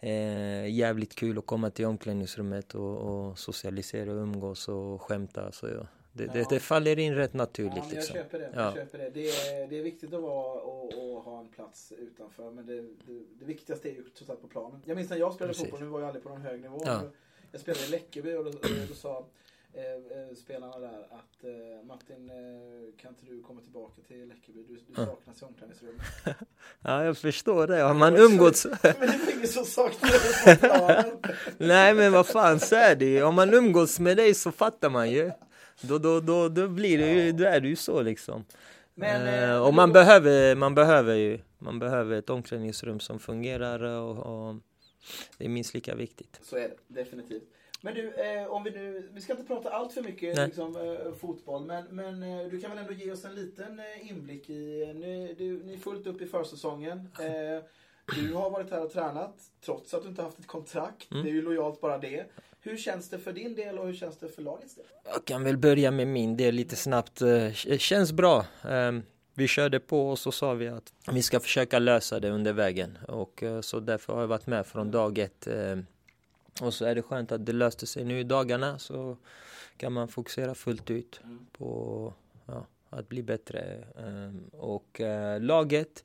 eh, 0.00 0.74
jävligt 0.74 1.14
kul 1.14 1.38
att 1.38 1.46
komma 1.46 1.70
till 1.70 1.84
omklädningsrummet 1.84 2.74
och, 2.74 2.96
och 2.96 3.38
socialisera 3.38 4.10
och 4.10 4.16
umgås 4.16 4.68
och 4.68 5.02
skämta. 5.02 5.52
Så 5.52 5.68
ja, 5.68 5.86
det, 6.12 6.24
ja. 6.24 6.32
det, 6.32 6.46
det, 6.50 6.60
faller 6.60 6.98
in 6.98 7.14
rätt 7.14 7.34
naturligt. 7.34 7.76
Ja, 7.76 7.84
jag 7.84 7.94
liksom. 7.94 8.14
köper 8.14 8.38
det. 8.38 8.50
Ja. 8.54 8.62
Jag 8.62 8.74
köper 8.74 8.98
det. 8.98 9.10
Det, 9.10 9.28
är, 9.28 9.68
det 9.68 9.78
är 9.78 9.82
viktigt 9.82 10.14
att 10.14 10.22
vara 10.22 10.60
och, 10.60 10.84
och 10.84 11.22
ha 11.22 11.40
en 11.40 11.48
plats 11.48 11.92
utanför. 11.92 12.50
Men 12.50 12.66
det, 12.66 12.82
det, 13.38 13.44
viktigaste 13.44 13.88
är 13.88 13.92
ju 13.92 14.02
trots 14.02 14.30
allt 14.30 14.40
på 14.40 14.48
planen. 14.48 14.82
Jag 14.84 14.96
minns 14.96 15.10
när 15.10 15.16
jag 15.16 15.34
spelade 15.34 15.58
fotboll, 15.58 15.80
nu 15.80 15.86
var 15.86 16.00
jag 16.00 16.06
aldrig 16.06 16.22
på 16.22 16.28
någon 16.28 16.42
hög 16.42 16.60
nivå. 16.60 16.82
Ja. 16.84 17.02
Jag 17.52 17.60
spelade 17.60 17.84
i 17.84 17.88
Läckeby 17.88 18.34
och 18.34 18.44
då, 18.44 18.50
då 18.88 18.94
sa 18.94 19.26
Eh, 19.74 19.82
eh, 19.82 20.34
spelarna 20.36 20.78
där 20.78 21.06
att 21.10 21.44
eh, 21.44 21.86
Martin, 21.86 22.30
eh, 22.30 23.02
kan 23.02 23.08
inte 23.08 23.26
du 23.26 23.42
komma 23.42 23.60
tillbaka 23.60 24.02
till 24.08 24.28
Läckeby? 24.28 24.64
Du, 24.68 24.78
du 24.88 24.94
saknas 24.94 25.42
i 25.42 25.44
omklädningsrummet. 25.44 26.02
ja, 26.82 27.04
jag 27.04 27.18
förstår 27.18 27.66
det. 27.66 27.76
Har 27.82 27.94
man 27.94 28.16
umgåtts... 28.16 28.66
men 28.82 28.94
det 28.98 29.06
är 29.06 29.36
ingen 29.36 29.48
som 29.48 29.64
saknar 29.64 30.08
Nej, 31.66 31.94
men 31.94 32.12
vad 32.12 32.26
fan 32.26 32.60
så 32.60 32.76
är 32.76 32.96
det 32.96 33.06
ju. 33.06 33.22
Om 33.22 33.34
man 33.34 33.54
umgås 33.54 34.00
med 34.00 34.16
dig 34.16 34.34
så 34.34 34.52
fattar 34.52 34.90
man 34.90 35.10
ju. 35.10 35.30
Då, 35.80 35.98
då, 35.98 36.20
då, 36.20 36.48
då 36.48 36.68
blir 36.68 36.98
det 36.98 37.12
ju, 37.12 37.32
då 37.32 37.44
är 37.44 37.60
det 37.60 37.68
ju 37.68 37.76
så 37.76 38.02
liksom. 38.02 38.44
Men, 38.94 39.50
eh, 39.50 39.62
och 39.66 39.74
man, 39.74 39.92
behöver, 39.92 40.54
man 40.54 40.74
behöver 40.74 41.14
ju 41.14 41.38
man 41.60 41.78
behöver 41.78 42.18
ett 42.18 42.30
omklädningsrum 42.30 43.00
som 43.00 43.18
fungerar 43.18 43.82
och, 43.82 44.16
och 44.18 44.56
det 45.38 45.44
är 45.44 45.48
minst 45.48 45.74
lika 45.74 45.94
viktigt. 45.94 46.40
Så 46.42 46.56
är 46.56 46.68
det, 46.68 46.76
definitivt. 46.86 47.42
Men 47.80 47.94
du, 47.94 48.14
eh, 48.14 48.46
om 48.46 48.64
vi 48.64 48.70
nu, 48.70 49.08
vi 49.12 49.20
ska 49.20 49.32
inte 49.32 49.44
prata 49.44 49.70
allt 49.70 49.92
för 49.92 50.02
mycket 50.02 50.38
liksom, 50.38 50.76
eh, 50.76 51.12
fotboll, 51.14 51.64
men, 51.64 51.84
men 51.90 52.22
eh, 52.22 52.48
du 52.48 52.60
kan 52.60 52.70
väl 52.70 52.78
ändå 52.78 52.92
ge 52.92 53.12
oss 53.12 53.24
en 53.24 53.34
liten 53.34 53.78
eh, 53.78 54.10
inblick 54.10 54.50
i, 54.50 54.92
ni, 54.94 55.34
du, 55.38 55.62
ni 55.64 55.72
är 55.74 55.78
fullt 55.78 56.06
upp 56.06 56.22
i 56.22 56.26
försäsongen. 56.26 56.98
Eh, 56.98 57.64
du 58.16 58.34
har 58.34 58.50
varit 58.50 58.70
här 58.70 58.84
och 58.84 58.92
tränat 58.92 59.34
trots 59.64 59.94
att 59.94 60.02
du 60.02 60.08
inte 60.08 60.22
haft 60.22 60.38
ett 60.38 60.46
kontrakt. 60.46 61.10
Mm. 61.10 61.24
Det 61.24 61.30
är 61.30 61.32
ju 61.32 61.42
lojalt 61.42 61.80
bara 61.80 61.98
det. 61.98 62.24
Hur 62.60 62.76
känns 62.76 63.08
det 63.08 63.18
för 63.18 63.32
din 63.32 63.54
del 63.54 63.78
och 63.78 63.86
hur 63.86 63.94
känns 63.94 64.18
det 64.18 64.28
för 64.28 64.42
lagets 64.42 64.74
del? 64.74 64.84
Jag 65.04 65.24
kan 65.24 65.44
väl 65.44 65.56
börja 65.56 65.90
med 65.90 66.08
min 66.08 66.36
del 66.36 66.54
lite 66.54 66.76
snabbt. 66.76 67.18
Det 67.18 67.46
eh, 67.66 67.78
känns 67.78 68.12
bra. 68.12 68.46
Ehm, 68.62 69.02
vi 69.34 69.48
körde 69.48 69.80
på 69.80 70.10
och 70.10 70.18
så 70.18 70.32
sa 70.32 70.54
vi 70.54 70.68
att 70.68 70.92
vi 71.12 71.22
ska 71.22 71.40
försöka 71.40 71.78
lösa 71.78 72.20
det 72.20 72.30
under 72.30 72.52
vägen 72.52 72.98
och 73.08 73.42
så 73.60 73.80
därför 73.80 74.12
har 74.12 74.20
jag 74.20 74.28
varit 74.28 74.46
med 74.46 74.66
från 74.66 74.90
dag 74.90 75.18
ett 75.18 75.46
ehm, 75.46 75.86
och 76.60 76.74
så 76.74 76.84
är 76.84 76.94
det 76.94 77.02
skönt 77.02 77.32
att 77.32 77.46
det 77.46 77.52
löste 77.52 77.86
sig 77.86 78.04
nu 78.04 78.20
i 78.20 78.24
dagarna 78.24 78.78
så 78.78 79.16
kan 79.76 79.92
man 79.92 80.08
fokusera 80.08 80.54
fullt 80.54 80.90
ut 80.90 81.20
mm. 81.24 81.46
på 81.52 82.12
ja, 82.46 82.66
att 82.90 83.08
bli 83.08 83.22
bättre. 83.22 83.84
Ehm, 83.98 84.44
och 84.52 85.00
äh, 85.00 85.40
laget, 85.40 86.04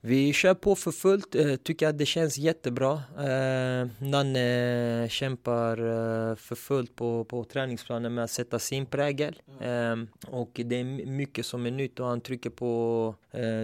vi 0.00 0.32
kör 0.32 0.54
på 0.54 0.74
för 0.74 0.92
fullt, 0.92 1.34
äh, 1.34 1.56
tycker 1.56 1.88
att 1.88 1.98
det 1.98 2.06
känns 2.06 2.38
jättebra. 2.38 3.02
Äh, 3.18 3.88
Nanne 3.98 5.08
kämpar 5.10 5.78
äh, 5.78 6.36
för 6.36 6.54
fullt 6.54 6.96
på, 6.96 7.24
på 7.24 7.44
träningsplanen 7.44 8.14
med 8.14 8.24
att 8.24 8.30
sätta 8.30 8.58
sin 8.58 8.86
prägel. 8.86 9.42
Mm. 9.60 10.02
Äh, 10.02 10.34
och 10.34 10.60
det 10.64 10.76
är 10.76 10.84
mycket 11.06 11.46
som 11.46 11.66
är 11.66 11.70
nytt 11.70 12.00
och 12.00 12.06
han 12.06 12.20
trycker 12.20 12.50
på 12.50 13.14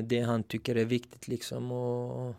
det 0.03 0.21
han 0.21 0.43
tycker 0.43 0.77
är 0.77 0.85
viktigt 0.85 1.29
liksom. 1.29 1.73
Och, 1.73 2.29
Ehm, 2.29 2.35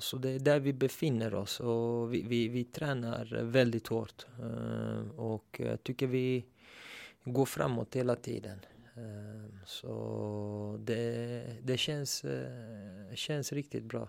så 0.00 0.16
det 0.16 0.30
är 0.30 0.38
där 0.38 0.60
vi 0.60 0.72
befinner 0.72 1.34
oss 1.34 1.60
och 1.60 2.14
vi, 2.14 2.22
vi, 2.22 2.48
vi 2.48 2.64
tränar 2.64 3.40
väldigt 3.42 3.86
hårt. 3.86 4.26
Ehm, 4.42 5.10
och 5.10 5.60
jag 5.64 5.82
tycker 5.82 6.06
vi 6.06 6.44
går 7.24 7.46
framåt 7.46 7.96
hela 7.96 8.16
tiden. 8.16 8.58
Ehm, 8.96 9.58
så 9.66 10.78
det, 10.80 11.56
det 11.62 11.76
känns, 11.76 12.24
eh, 12.24 13.14
känns 13.14 13.52
riktigt 13.52 13.84
bra. 13.84 14.08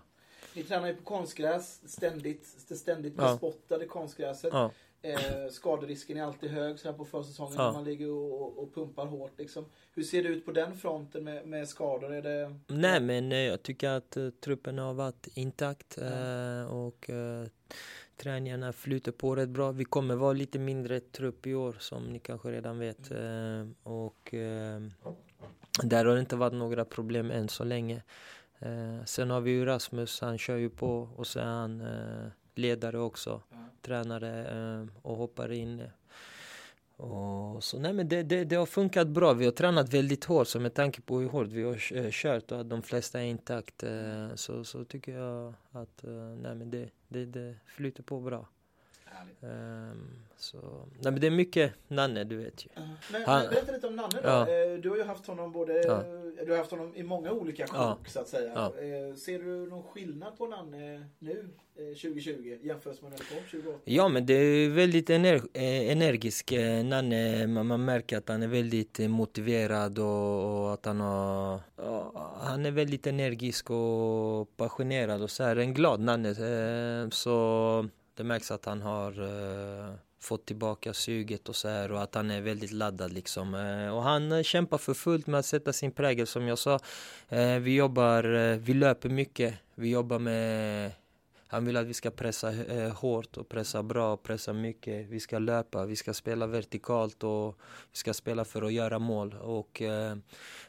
Ni 0.54 0.62
tränar 0.62 0.88
ju 0.88 0.94
på 0.94 1.02
konstgräs 1.02 1.80
ständigt. 1.92 2.46
Det 2.68 2.76
ständigt 2.76 3.14
Ja. 3.16 3.32
bespottade 3.32 3.86
konstgräset. 3.86 4.52
Ja. 4.52 4.70
Eh, 5.06 5.48
skaderisken 5.50 6.16
är 6.16 6.22
alltid 6.22 6.50
hög 6.50 6.78
så 6.78 6.88
här 6.88 6.96
på 6.96 7.04
försäsongen 7.04 7.54
Ja. 7.56 7.64
när 7.66 7.72
man 7.72 7.84
ligger 7.84 8.10
och, 8.10 8.58
och 8.58 8.74
pumpar 8.74 9.06
hårt. 9.06 9.38
Liksom. 9.38 9.64
Hur 9.94 10.02
ser 10.02 10.22
det 10.22 10.28
ut 10.28 10.44
på 10.44 10.52
den 10.52 10.76
fronten 10.76 11.24
med, 11.24 11.46
med 11.46 11.68
skador? 11.68 12.14
Är 12.14 12.22
det... 12.22 12.58
Nej 12.66 13.00
men 13.00 13.32
eh, 13.32 13.38
jag 13.38 13.62
tycker 13.62 13.88
att 13.90 14.16
eh, 14.16 14.28
truppen 14.30 14.78
har 14.78 14.94
varit 14.94 15.28
intakt 15.34 15.98
eh, 15.98 16.74
och 16.74 17.10
eh, 17.10 17.46
träningarna 18.16 18.72
flyter 18.72 19.12
på 19.12 19.36
rätt 19.36 19.48
bra. 19.48 19.72
Vi 19.72 19.84
kommer 19.84 20.14
vara 20.14 20.32
lite 20.32 20.58
mindre 20.58 21.00
trupp 21.00 21.46
i 21.46 21.54
år 21.54 21.76
som 21.80 22.04
ni 22.04 22.18
kanske 22.18 22.50
redan 22.50 22.78
vet. 22.78 23.10
Eh, 23.10 23.66
och 23.82 24.34
eh, 24.34 24.80
där 25.82 26.04
har 26.04 26.14
det 26.14 26.20
inte 26.20 26.36
varit 26.36 26.54
några 26.54 26.84
problem 26.84 27.30
än 27.30 27.48
så 27.48 27.64
länge. 27.64 28.02
Sen 29.04 29.30
har 29.30 29.40
vi 29.40 29.50
ju 29.50 29.64
Rasmus, 29.64 30.20
han 30.20 30.38
kör 30.38 30.56
ju 30.56 30.70
på 30.70 31.08
och 31.16 31.36
eh, 31.36 32.28
ledare 32.58 32.98
också, 32.98 33.42
Ja. 33.50 33.56
tränare 33.82 34.46
eh, 34.80 34.86
och 35.02 35.16
hoppar 35.16 35.52
in. 35.52 35.82
Och 36.96 37.64
så 37.64 37.78
nej 37.78 37.92
men 37.92 38.08
det, 38.08 38.22
det, 38.22 38.44
det 38.44 38.56
har 38.56 38.66
funkat 38.66 39.08
bra. 39.08 39.32
Vi 39.32 39.44
har 39.44 39.52
tränat 39.52 39.94
väldigt 39.94 40.24
hårt 40.24 40.48
så 40.48 40.60
med 40.60 40.74
tanke 40.74 41.00
på 41.00 41.18
hur 41.20 41.28
hårt 41.28 41.48
vi 41.48 41.62
har 41.62 41.96
eh, 41.96 42.08
kört 42.10 42.52
och 42.52 42.60
att 42.60 42.70
de 42.70 42.82
flesta 42.82 43.20
är 43.20 43.24
intakt 43.24 43.82
eh, 43.82 44.34
så, 44.34 44.64
så 44.64 44.84
tycker 44.84 45.12
jag 45.18 45.54
att 45.70 46.04
eh, 46.04 46.10
nej 46.12 46.54
men 46.54 46.70
det, 46.70 46.90
det, 47.08 47.24
det 47.26 47.54
flyter 47.66 48.02
på 48.02 48.20
bra. 48.20 48.48
Härligt. 49.18 49.42
Ehm, 49.42 50.08
så, 50.38 50.56
nej 51.02 51.12
men 51.12 51.20
det 51.20 51.26
är 51.26 51.30
mycket 51.30 51.72
Nanne, 51.88 52.24
du 52.24 52.36
vet 52.36 52.64
ju. 52.64 52.68
Ja. 52.74 52.82
Men, 53.12 53.22
Han- 53.26 53.40
men 53.44 53.50
berätta 53.50 53.72
lite 53.72 53.86
om 53.86 53.96
Nanne 53.96 54.20
då. 54.22 54.28
Ja. 54.28 54.40
Eh, 54.40 54.78
Du 54.80 54.90
har 54.90 54.96
ju 54.96 55.02
haft 55.04 55.26
honom 55.26 55.52
både 55.52 55.72
Ja. 55.82 56.02
Du 56.46 56.50
har 56.50 56.58
haft 56.58 56.70
honom 56.70 56.94
i 56.96 57.02
många 57.02 57.32
olika 57.32 57.66
sjok 57.66 57.76
Ja. 57.76 57.98
så 58.06 58.20
att 58.20 58.28
säga. 58.28 58.52
Ja. 58.54 58.64
Eh, 58.66 59.14
Ser 59.16 59.38
du 59.38 59.66
någon 59.70 59.82
skillnad 59.82 60.38
på 60.38 60.46
Nanne 60.46 61.06
nu 61.18 61.48
eh, 61.76 61.84
2020 61.96 62.58
jämfört 62.62 63.02
med 63.02 63.10
när 63.10 63.18
du 63.18 63.24
kom 63.24 63.38
2018? 63.50 63.80
Ja 63.84 64.08
men 64.08 64.26
det 64.26 64.34
är 64.34 64.68
väldigt 64.70 65.10
ener 65.10 65.34
eh, 65.34 65.90
energisk 65.92 66.52
eh, 66.52 66.84
Nanne, 66.84 67.46
man, 67.46 67.66
man 67.66 67.84
märker 67.84 68.18
att 68.18 68.28
han 68.28 68.42
är 68.42 68.46
väldigt 68.48 69.00
eh, 69.00 69.08
motiverad 69.08 69.98
och, 69.98 70.62
och 70.64 70.72
att 70.74 70.84
han 70.86 71.00
har, 71.00 71.60
han 72.40 72.66
är 72.66 72.70
väldigt 72.70 73.06
energisk 73.06 73.70
och 73.70 74.56
passionerad 74.56 75.22
och 75.22 75.30
så 75.30 75.42
här, 75.44 75.56
en 75.56 75.74
glad 75.74 76.00
Nanne. 76.00 76.28
Eh, 76.28 77.08
så 77.10 77.88
det 78.16 78.24
märks 78.24 78.50
att 78.50 78.64
han 78.64 78.82
har 78.82 79.12
eh, 79.22 79.94
fått 80.20 80.46
tillbaka 80.46 80.94
suget 80.94 81.48
och 81.48 81.56
så 81.56 81.68
här 81.68 81.92
och 81.92 82.02
att 82.02 82.14
han 82.14 82.30
är 82.30 82.40
väldigt 82.40 82.72
laddad 82.72 83.12
liksom. 83.12 83.54
Eh, 83.54 83.96
och 83.96 84.02
han 84.02 84.32
eh, 84.32 84.42
kämpar 84.42 84.78
för 84.78 84.94
fullt 84.94 85.26
med 85.26 85.40
att 85.40 85.46
sätta 85.46 85.72
sin 85.72 85.92
prägel 85.92 86.26
som 86.26 86.48
jag 86.48 86.58
sa. 86.58 86.78
Eh, 87.28 87.58
vi 87.58 87.74
jobbar, 87.74 88.34
eh, 88.34 88.56
vi 88.56 88.74
löper 88.74 89.08
mycket, 89.08 89.54
vi 89.74 89.90
jobbar 89.90 90.18
med 90.18 90.92
han 91.48 91.64
vill 91.64 91.76
att 91.76 91.86
vi 91.86 91.94
ska 91.94 92.10
pressa 92.10 92.52
eh, 92.52 92.92
hårt 92.92 93.36
och 93.36 93.48
pressa 93.48 93.82
bra 93.82 94.12
och 94.12 94.22
pressa 94.22 94.52
mycket. 94.52 95.06
Vi 95.06 95.20
ska 95.20 95.38
löpa, 95.38 95.86
vi 95.86 95.96
ska 95.96 96.14
spela 96.14 96.46
vertikalt 96.46 97.24
och 97.24 97.58
vi 97.92 97.98
ska 97.98 98.14
spela 98.14 98.44
för 98.44 98.62
att 98.62 98.72
göra 98.72 98.98
mål. 98.98 99.34
Och 99.40 99.82
eh, 99.82 100.16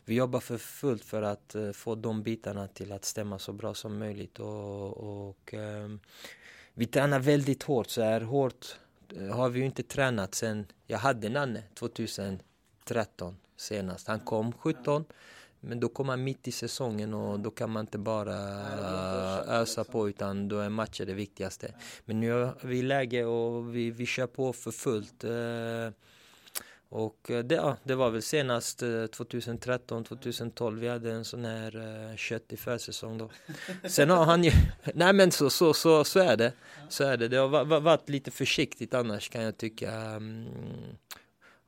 vi 0.06 0.16
jobbar 0.16 0.40
för 0.40 0.58
fullt 0.58 1.04
för 1.04 1.22
att 1.22 1.56
eh, 1.56 1.72
få 1.72 1.96
de 1.96 2.24
bitarna 2.24 2.68
till 2.68 2.92
att 2.92 3.06
stämma 3.06 3.40
så 3.40 3.54
bra 3.54 3.74
som 3.74 4.00
möjligt. 4.00 4.40
Och, 4.40 4.98
och 4.98 5.54
eh, 5.54 5.90
vi 6.78 6.86
tränar 6.86 7.20
väldigt 7.20 7.64
hårt, 7.64 7.90
så 7.90 8.02
här 8.02 8.22
hårt 8.22 8.80
eh, 9.16 9.36
har 9.36 9.50
vi 9.50 9.60
ju 9.60 9.66
inte 9.66 9.84
tränat 9.84 10.36
sen 10.36 10.66
jag 10.86 10.98
hade 10.98 11.30
Nanne 11.30 11.64
2013 11.80 13.38
senast. 13.56 14.08
Han 14.08 14.20
kom 14.20 14.54
17 14.54 15.06
men 15.60 15.80
då 15.80 15.90
kom 15.90 16.10
han 16.10 16.24
mitt 16.24 16.48
i 16.48 16.52
säsongen 16.52 17.14
och 17.14 17.40
då 17.40 17.52
kan 17.52 17.70
man 17.70 17.82
inte 17.82 17.98
bara 17.98 18.36
ösa 19.44 19.84
på 19.84 20.10
utan 20.10 20.48
då 20.48 20.60
är 20.60 20.70
matcher 20.70 21.06
det 21.06 21.14
viktigaste. 21.14 21.74
Men 22.06 22.20
nu 22.20 22.32
är 22.32 22.54
vi 22.62 22.78
i 22.78 22.82
läge 22.82 23.26
och 23.26 23.76
vi, 23.76 23.92
vi 23.92 24.06
kör 24.06 24.28
på 24.28 24.54
för 24.54 24.72
fullt. 24.72 25.24
Eh, 25.24 25.90
eh, 26.92 26.98
Och 26.98 27.32
eh, 27.32 27.44
det, 27.44 27.56
ja, 27.56 27.78
det 27.84 27.96
var 27.96 28.10
väl 28.10 28.22
senast 28.22 28.84
eh, 28.84 29.06
2013, 29.06 30.04
2012 30.04 30.80
vi 30.80 30.88
hade 30.88 31.12
en 31.12 31.26
sån 31.26 31.46
här 31.46 31.76
uh, 31.76 32.16
köttig 32.16 32.60
försäsong 32.60 33.18
då. 33.18 33.30
Sen 33.90 34.10
har 34.10 34.26
han 34.26 34.44
ju, 34.44 34.52
nej 34.94 35.14
men 35.14 35.32
så, 35.32 35.50
så, 35.50 35.74
så, 35.74 36.04
så 36.04 36.20
är 36.20 36.38
det. 36.38 36.54
Så 36.90 37.04
är 37.04 37.18
det. 37.18 37.28
Det 37.28 37.38
har 37.38 37.48
va- 37.48 37.64
va- 37.64 37.80
varit 37.80 38.10
lite 38.10 38.32
försiktigt 38.32 38.94
annars 38.94 39.30
kan 39.30 39.42
jag 39.44 39.58
tycka. 39.58 39.92
mm, 39.92 40.48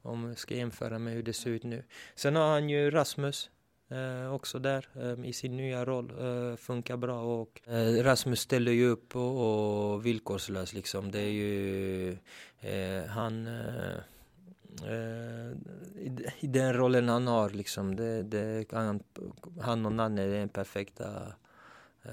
om 0.01 0.27
jag 0.27 0.38
ska 0.38 0.55
jämföra 0.55 0.99
med 0.99 1.13
hur 1.13 1.23
det 1.23 1.33
ser 1.33 1.49
ut 1.49 1.63
nu. 1.63 1.83
Sen 2.15 2.35
har 2.35 2.49
han 2.51 2.69
ju 2.69 2.91
Rasmus 2.91 3.49
eh, 3.89 4.33
också 4.33 4.59
där 4.59 4.88
eh, 4.95 5.25
i 5.29 5.33
sin 5.33 5.57
nya 5.57 5.85
roll. 5.85 6.09
Eh, 6.19 6.55
funkar 6.57 6.97
bra 6.97 7.21
och 7.21 7.61
eh, 7.67 8.03
Rasmus 8.03 8.39
ställer 8.39 8.71
ju 8.71 8.88
upp 8.89 9.15
och, 9.15 9.93
och 9.93 10.05
villkorslöst 10.05 10.73
liksom. 10.73 11.11
Det 11.11 11.19
är 11.19 11.31
ju 11.31 12.11
eh, 12.59 13.05
han 13.05 13.47
eh, 13.47 13.75
eh, 13.75 13.99
i, 15.95 16.27
I 16.39 16.48
den 16.48 16.74
rollen 16.74 17.09
han 17.09 17.27
har 17.27 17.50
liksom. 17.50 17.95
Det, 17.95 18.24
det, 18.24 18.71
han, 18.71 19.03
han 19.62 19.86
och 19.86 19.91
Nanne 19.91 20.21
är 20.21 20.27
den 20.27 20.50
perfekta 20.50 21.33
eh, 22.03 22.12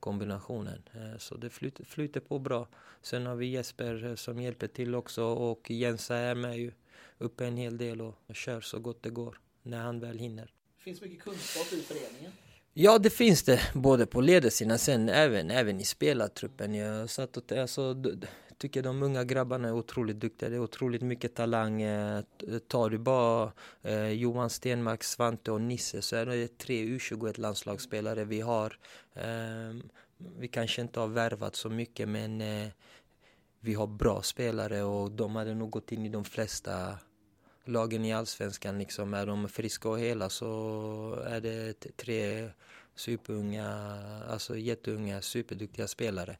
kombinationen. 0.00 0.82
Eh, 0.94 1.18
så 1.18 1.36
det 1.36 1.50
flyter, 1.50 1.84
flyter 1.84 2.20
på 2.20 2.38
bra. 2.38 2.68
Sen 3.02 3.26
har 3.26 3.36
vi 3.36 3.46
Jesper 3.46 4.04
eh, 4.04 4.14
som 4.14 4.40
hjälper 4.40 4.66
till 4.66 4.94
också 4.94 5.24
och 5.24 5.70
Jensa 5.70 6.16
är 6.16 6.34
med 6.34 6.58
ju 6.58 6.72
uppe 7.18 7.46
en 7.46 7.56
hel 7.56 7.78
del 7.78 8.00
och 8.00 8.16
kör 8.34 8.60
så 8.60 8.78
gott 8.78 9.02
det 9.02 9.10
går 9.10 9.40
när 9.62 9.78
han 9.78 10.00
väl 10.00 10.18
hinner. 10.18 10.52
Det 10.76 10.82
finns 10.82 11.00
mycket 11.00 11.22
kunskap 11.22 11.72
i 11.72 11.82
föreningen. 11.82 12.32
Ja, 12.72 12.98
det 12.98 13.10
finns 13.10 13.42
det. 13.42 13.60
Både 13.74 14.06
på 14.06 14.20
ledarsidan, 14.20 14.78
sen 14.78 15.08
även, 15.08 15.50
även 15.50 15.80
i 15.80 15.84
spelartruppen. 15.84 16.74
Jag 16.74 17.10
satt 17.10 17.36
och 17.36 17.52
alltså, 17.52 17.94
tycker 18.60 18.82
de 18.82 19.02
unga 19.02 19.24
grabbarna 19.24 19.68
är 19.68 19.72
otroligt 19.72 20.20
duktiga. 20.20 20.48
Det 20.48 20.56
är 20.56 20.60
otroligt 20.60 21.02
mycket 21.02 21.34
talang. 21.34 21.82
Eh, 21.82 22.22
tar 22.68 22.90
du 22.90 22.98
bara 22.98 23.52
eh, 23.82 24.08
Johan 24.08 24.50
Stenmark, 24.50 25.04
Svante 25.04 25.50
och 25.50 25.60
Nisse 25.60 26.02
så 26.02 26.16
är 26.16 26.26
det 26.26 26.58
tre 26.58 26.84
U21 26.84 27.40
landslagsspelare 27.40 28.24
vi 28.24 28.40
har. 28.40 28.78
Eh, 29.14 29.76
vi 30.38 30.48
kanske 30.48 30.82
inte 30.82 31.00
har 31.00 31.06
värvat 31.06 31.56
så 31.56 31.70
mycket 31.70 32.08
men 32.08 32.40
eh, 32.40 32.68
vi 33.60 33.74
har 33.74 33.86
bra 33.86 34.22
spelare 34.22 34.82
och 34.82 35.10
de 35.10 35.36
hade 35.36 35.54
nog 35.54 35.70
gått 35.70 35.92
in 35.92 36.06
i 36.06 36.08
de 36.08 36.24
flesta 36.24 36.98
lagen 37.64 38.04
i 38.04 38.12
allsvenskan 38.12 38.78
liksom. 38.78 39.14
Är 39.14 39.26
de 39.26 39.48
friska 39.48 39.88
och 39.88 39.98
hela 39.98 40.28
så 40.28 41.24
är 41.26 41.40
det 41.40 41.96
tre 41.96 42.50
superunga, 42.94 43.68
alltså 44.28 44.56
jätteunga, 44.56 45.22
superduktiga 45.22 45.88
spelare. 45.88 46.36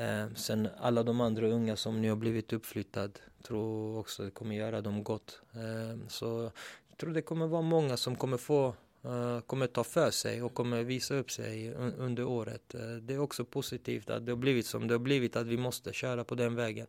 Eh, 0.00 0.26
sen 0.34 0.68
alla 0.78 1.02
de 1.02 1.20
andra 1.20 1.46
unga 1.46 1.76
som 1.76 2.02
nu 2.02 2.08
har 2.08 2.16
blivit 2.16 2.52
uppflyttad 2.52 3.18
tror 3.42 3.98
också 3.98 4.22
det 4.24 4.30
kommer 4.30 4.54
göra 4.54 4.80
dem 4.80 5.04
gott. 5.04 5.40
Eh, 5.54 5.98
så 6.08 6.50
jag 6.88 6.98
tror 6.98 7.10
det 7.14 7.22
kommer 7.22 7.46
vara 7.46 7.62
många 7.62 7.96
som 7.96 8.16
kommer 8.16 8.36
få 8.36 8.74
eh, 9.04 9.40
kommer 9.40 9.66
ta 9.66 9.84
för 9.84 10.10
sig 10.10 10.42
och 10.42 10.54
kommer 10.54 10.82
visa 10.82 11.14
upp 11.14 11.30
sig 11.30 11.74
un- 11.74 11.94
under 11.98 12.24
året. 12.24 12.74
Eh, 12.74 12.80
det 13.02 13.14
är 13.14 13.18
också 13.18 13.44
positivt 13.44 14.10
att 14.10 14.26
det 14.26 14.32
har 14.32 14.36
blivit 14.36 14.66
som 14.66 14.88
det 14.88 14.94
har 14.94 14.98
blivit, 14.98 15.36
att 15.36 15.46
vi 15.46 15.56
måste 15.56 15.92
köra 15.92 16.24
på 16.24 16.34
den 16.34 16.54
vägen. 16.54 16.86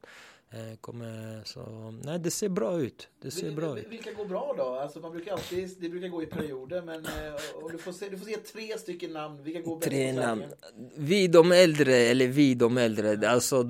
Eh, 0.54 0.76
kommer, 0.82 1.42
så, 1.46 1.94
nej, 2.04 2.20
det 2.20 2.32
ser 2.32 2.50
bra 2.50 2.80
ut. 2.80 3.08
Det 3.22 3.32
ser 3.32 3.48
Vil- 3.48 3.56
bra 3.56 3.80
ut. 3.80 3.88
Vilka 3.90 4.12
går 4.12 4.26
bra 4.26 4.54
då? 4.58 4.64
Alltså 4.64 5.00
man 5.00 5.12
brukar 5.12 5.32
alltid, 5.32 5.70
det 5.80 5.90
brukar 5.90 6.08
gå 6.08 6.24
i 6.24 6.26
perioder 6.26 6.82
men 6.82 7.06
eh, 7.06 7.12
du, 7.72 7.78
får 7.78 7.92
se, 7.92 8.10
du 8.10 8.18
får 8.18 8.26
se 8.26 8.38
tre 8.38 8.78
stycken 8.78 9.14
namn. 9.14 9.44
Vilka 9.44 9.62
går 9.62 9.76
bäst 9.76 9.90
Tre 9.90 10.14
namn. 10.14 10.44
Vi 10.96 11.28
de 11.28 11.52
äldre, 11.52 11.96
eller 11.96 12.28
vi 12.28 12.56
de 12.56 12.78
äldre, 12.78 13.30
alltså 13.30 13.64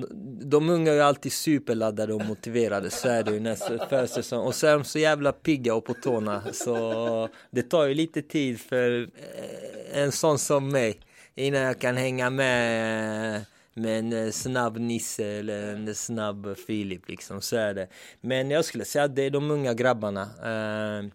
de 0.43 0.69
unga 0.69 0.91
är 0.91 0.95
ju 0.95 1.01
alltid 1.01 1.33
superladdade 1.33 2.13
och 2.13 2.25
motiverade, 2.25 2.89
så 2.89 3.07
är 3.07 3.23
det 3.23 3.31
ju 3.31 3.39
nästa 3.39 3.87
försäsong. 3.87 4.45
Och 4.45 4.55
så 4.55 4.67
är 4.67 4.73
de 4.73 4.83
så 4.83 4.99
jävla 4.99 5.31
pigga 5.31 5.75
och 5.75 5.85
på 5.85 5.93
tårna, 5.93 6.43
så 6.53 7.29
det 7.51 7.61
tar 7.63 7.85
ju 7.85 7.93
lite 7.93 8.21
tid 8.21 8.59
för 8.59 9.01
eh, 9.01 10.01
en 10.01 10.11
sån 10.11 10.39
som 10.39 10.69
mig 10.69 10.99
innan 11.35 11.61
jag 11.61 11.79
kan 11.79 11.97
hänga 11.97 12.29
med 12.29 13.45
med 13.73 13.99
en 13.99 14.13
eh, 14.13 14.31
snabb 14.31 14.77
Nisse 14.77 15.25
eller 15.25 15.73
en 15.73 15.95
snabb 15.95 16.57
Filip 16.57 17.09
liksom, 17.09 17.41
så 17.41 17.55
är 17.55 17.73
det. 17.73 17.87
Men 18.21 18.51
jag 18.51 18.65
skulle 18.65 18.85
säga 18.85 19.03
att 19.03 19.15
det 19.15 19.23
är 19.23 19.29
de 19.29 19.51
unga 19.51 19.73
grabbarna. 19.73 20.21
Eh, 20.43 21.05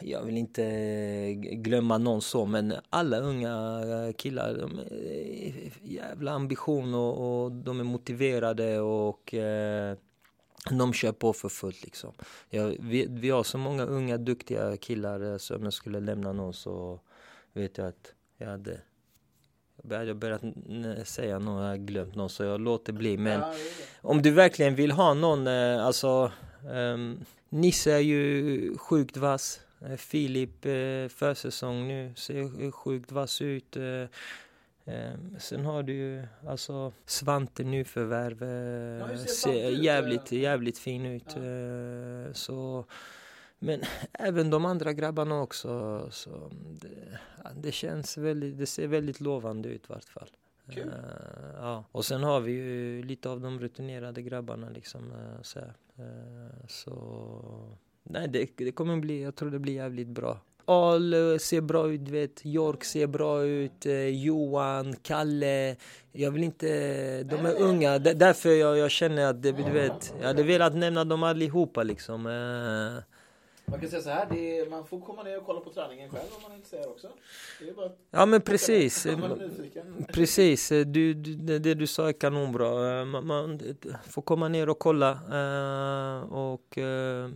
jag 0.00 0.22
vill 0.22 0.36
inte 0.36 0.64
eh, 0.64 1.32
glömma 1.36 1.98
någon 1.98 2.22
så, 2.22 2.46
men 2.46 2.74
alla 2.90 3.18
unga 3.18 4.12
killar, 4.16 4.54
de 4.54 4.78
är 4.78 5.72
jävla 5.82 6.32
ambition 6.32 6.94
och, 6.94 7.44
och 7.44 7.52
de 7.52 7.80
är 7.80 7.84
motiverade 7.84 8.80
och 8.80 9.34
de 10.70 10.92
kör 10.92 11.12
på 11.12 11.32
för 11.32 11.48
fullt 11.48 11.84
liksom. 11.84 12.12
Jag, 12.50 12.76
vi, 12.80 13.06
vi 13.10 13.30
har 13.30 13.42
så 13.42 13.58
många 13.58 13.84
unga 13.84 14.18
duktiga 14.18 14.76
killar 14.76 15.38
så 15.38 15.56
om 15.56 15.64
jag 15.64 15.72
skulle 15.72 16.00
lämna 16.00 16.32
någon 16.32 16.54
så 16.54 17.00
vet 17.52 17.78
jag 17.78 17.86
att 17.86 18.12
jag 18.38 18.48
hade 18.48 18.80
jag 19.88 19.98
hade 19.98 20.14
börjat 20.14 20.42
säga 21.04 21.38
någon, 21.38 21.62
jag 21.62 21.68
har 21.70 21.76
glömt 21.76 22.14
någon 22.14 22.30
så 22.30 22.44
jag 22.44 22.60
låter 22.60 22.92
bli. 22.92 23.16
Men 23.16 23.40
Ja, 23.40 23.54
om 24.00 24.22
du 24.22 24.30
verkligen 24.30 24.74
vill 24.74 24.90
ha 24.90 25.14
någon, 25.14 25.46
eh, 25.46 25.86
alltså 25.86 26.32
um, 26.72 27.24
Nisse 27.48 27.92
är 27.92 27.98
ju 27.98 28.78
sjukt 28.78 29.16
vass. 29.16 29.60
Eh, 29.86 29.96
Filip, 29.96 30.66
eh, 30.66 31.08
försäsong 31.08 31.88
nu, 31.88 32.12
ser 32.16 32.70
sjukt 32.70 33.12
vass 33.12 33.42
ut. 33.42 33.76
Eh, 33.76 34.04
sen 35.38 35.64
har 35.64 35.82
du 35.82 35.92
ju 35.92 36.26
alltså 36.48 36.92
Svante 37.06 37.64
nyförvärv, 37.64 38.42
ja, 39.10 39.18
ser 39.18 39.70
jävligt, 39.70 40.32
jävligt 40.32 40.78
fin 40.78 41.06
ut. 41.06 41.36
Ja. 41.36 42.34
Så, 42.34 42.84
men 43.64 43.80
även 44.12 44.50
de 44.50 44.64
andra 44.64 44.92
grabbarna 44.92 45.40
också. 45.40 46.02
Så 46.10 46.50
det, 46.80 47.18
det 47.54 47.72
känns 47.72 48.18
väldigt, 48.18 48.58
det 48.58 48.66
ser 48.66 48.86
väldigt 48.86 49.20
lovande 49.20 49.68
ut 49.68 49.84
i 49.84 49.92
vart 49.92 50.08
fall. 50.08 50.30
Uh, 50.76 50.84
ja. 51.56 51.84
Och 51.92 52.04
sen 52.04 52.22
har 52.22 52.40
vi 52.40 52.52
ju 52.52 53.02
lite 53.02 53.28
av 53.28 53.40
de 53.40 53.60
rutinerade 53.60 54.22
grabbarna 54.22 54.68
liksom. 54.68 55.02
Uh, 55.12 55.42
så, 55.42 55.58
uh, 55.58 56.66
så 56.68 57.76
nej, 58.02 58.28
det, 58.28 58.50
det 58.56 58.72
kommer 58.72 58.96
bli, 58.96 59.22
jag 59.22 59.34
tror 59.34 59.50
det 59.50 59.58
blir 59.58 59.74
jävligt 59.74 60.08
bra. 60.08 60.40
Al 60.66 61.14
ser 61.40 61.60
bra 61.60 61.92
ut, 61.92 62.08
vet. 62.08 62.46
York 62.46 62.84
ser 62.84 63.06
bra 63.06 63.44
ut, 63.44 63.86
Johan, 64.10 64.96
Kalle. 65.02 65.76
Jag 66.12 66.30
vill 66.30 66.44
inte, 66.44 66.66
de 67.22 67.46
är 67.46 67.62
unga. 67.62 67.98
Därför 67.98 68.48
jag, 68.48 68.78
jag 68.78 68.90
känner 68.90 69.26
att, 69.26 69.42
det, 69.42 69.52
du 69.52 69.70
vet, 69.70 70.14
jag 70.20 70.26
hade 70.26 70.42
velat 70.42 70.74
nämna 70.74 71.04
dem 71.04 71.22
allihopa 71.22 71.82
liksom. 71.82 72.26
Man 73.66 73.80
kan 73.80 73.90
säga 73.90 74.02
så 74.02 74.10
här, 74.10 74.32
är, 74.32 74.70
man 74.70 74.86
får 74.86 75.00
komma 75.00 75.22
ner 75.22 75.38
och 75.38 75.46
kolla 75.46 75.60
på 75.60 75.70
träningen 75.70 76.10
själv 76.10 76.28
om 76.36 76.42
man 76.42 76.52
är 76.52 76.56
intresserad 76.56 76.86
också. 76.86 77.08
ja 78.10 78.26
men 78.26 78.40
precis. 78.40 79.06
precis, 80.08 80.68
du, 80.68 81.14
du, 81.14 81.58
det 81.58 81.74
du 81.74 81.86
sa 81.86 82.08
är 82.08 82.12
kanonbra. 82.12 83.04
Man, 83.04 83.26
man 83.26 83.60
får 84.04 84.22
komma 84.22 84.48
ner 84.48 84.68
och 84.68 84.78
kolla. 84.78 85.12
Uh, 85.12 86.32
och 86.32 86.78
uh, 86.78 87.30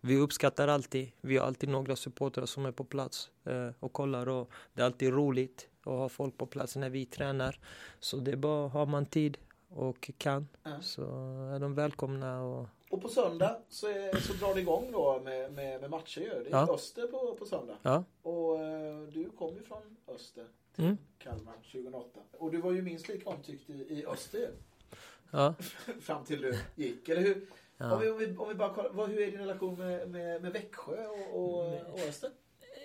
vi 0.00 0.16
uppskattar 0.16 0.68
alltid, 0.68 1.12
vi 1.20 1.36
har 1.36 1.46
alltid 1.46 1.68
några 1.68 1.96
supportrar 1.96 2.46
som 2.46 2.66
är 2.66 2.72
på 2.72 2.84
plats 2.84 3.30
och 3.80 3.92
kollar 3.92 4.28
och 4.28 4.50
det 4.74 4.82
är 4.82 4.86
alltid 4.86 5.12
roligt 5.12 5.68
att 5.80 5.86
ha 5.86 6.08
folk 6.08 6.38
på 6.38 6.46
plats 6.46 6.76
när 6.76 6.90
vi 6.90 7.06
tränar. 7.06 7.58
Så 8.00 8.16
det 8.16 8.30
är 8.30 8.36
bara, 8.36 8.68
har 8.68 8.86
man 8.86 9.06
tid 9.06 9.38
och 9.68 10.10
kan 10.18 10.48
så 10.80 11.02
är 11.54 11.58
de 11.58 11.74
välkomna 11.74 12.42
och 12.42 12.68
och 12.92 13.02
på 13.02 13.08
söndag 13.08 13.58
så, 13.68 13.86
är, 13.86 14.16
så 14.20 14.32
drar 14.32 14.54
det 14.54 14.60
igång 14.60 14.92
då 14.92 15.20
med, 15.24 15.52
med, 15.52 15.80
med 15.80 15.90
matcher 15.90 16.20
ju. 16.20 16.28
Det 16.28 16.48
är 16.48 16.50
ja. 16.50 16.74
Öster 16.74 17.06
på, 17.06 17.34
på 17.38 17.46
söndag. 17.46 17.76
Ja. 17.82 18.04
Och 18.22 18.54
uh, 18.54 19.08
du 19.12 19.30
kom 19.38 19.54
ju 19.54 19.62
från 19.62 19.96
Öster 20.06 20.46
till 20.74 20.84
mm. 20.84 20.98
Kalmar 21.18 21.54
2008. 21.72 22.20
Och 22.38 22.50
du 22.50 22.60
var 22.60 22.72
ju 22.72 22.82
minst 22.82 23.08
lika 23.08 23.30
omtyckt 23.30 23.70
i, 23.70 23.72
i 23.72 24.06
Öster 24.06 24.50
Ja. 25.30 25.54
Fram 26.00 26.24
till 26.24 26.40
du 26.40 26.58
gick, 26.74 27.08
eller 27.08 27.22
hur? 27.22 27.46
Ja. 27.76 27.94
Om, 27.94 28.00
vi, 28.00 28.10
om, 28.10 28.18
vi, 28.18 28.36
om 28.36 28.48
vi 28.48 28.54
bara 28.54 28.74
kollar, 28.74 28.90
vad, 28.90 29.08
hur 29.10 29.20
är 29.20 29.30
din 29.30 29.40
relation 29.40 29.78
med, 29.78 30.10
med, 30.10 30.42
med 30.42 30.52
Växjö 30.52 31.06
och, 31.06 31.42
och, 31.42 31.92
och 31.92 32.00
Öster? 32.08 32.30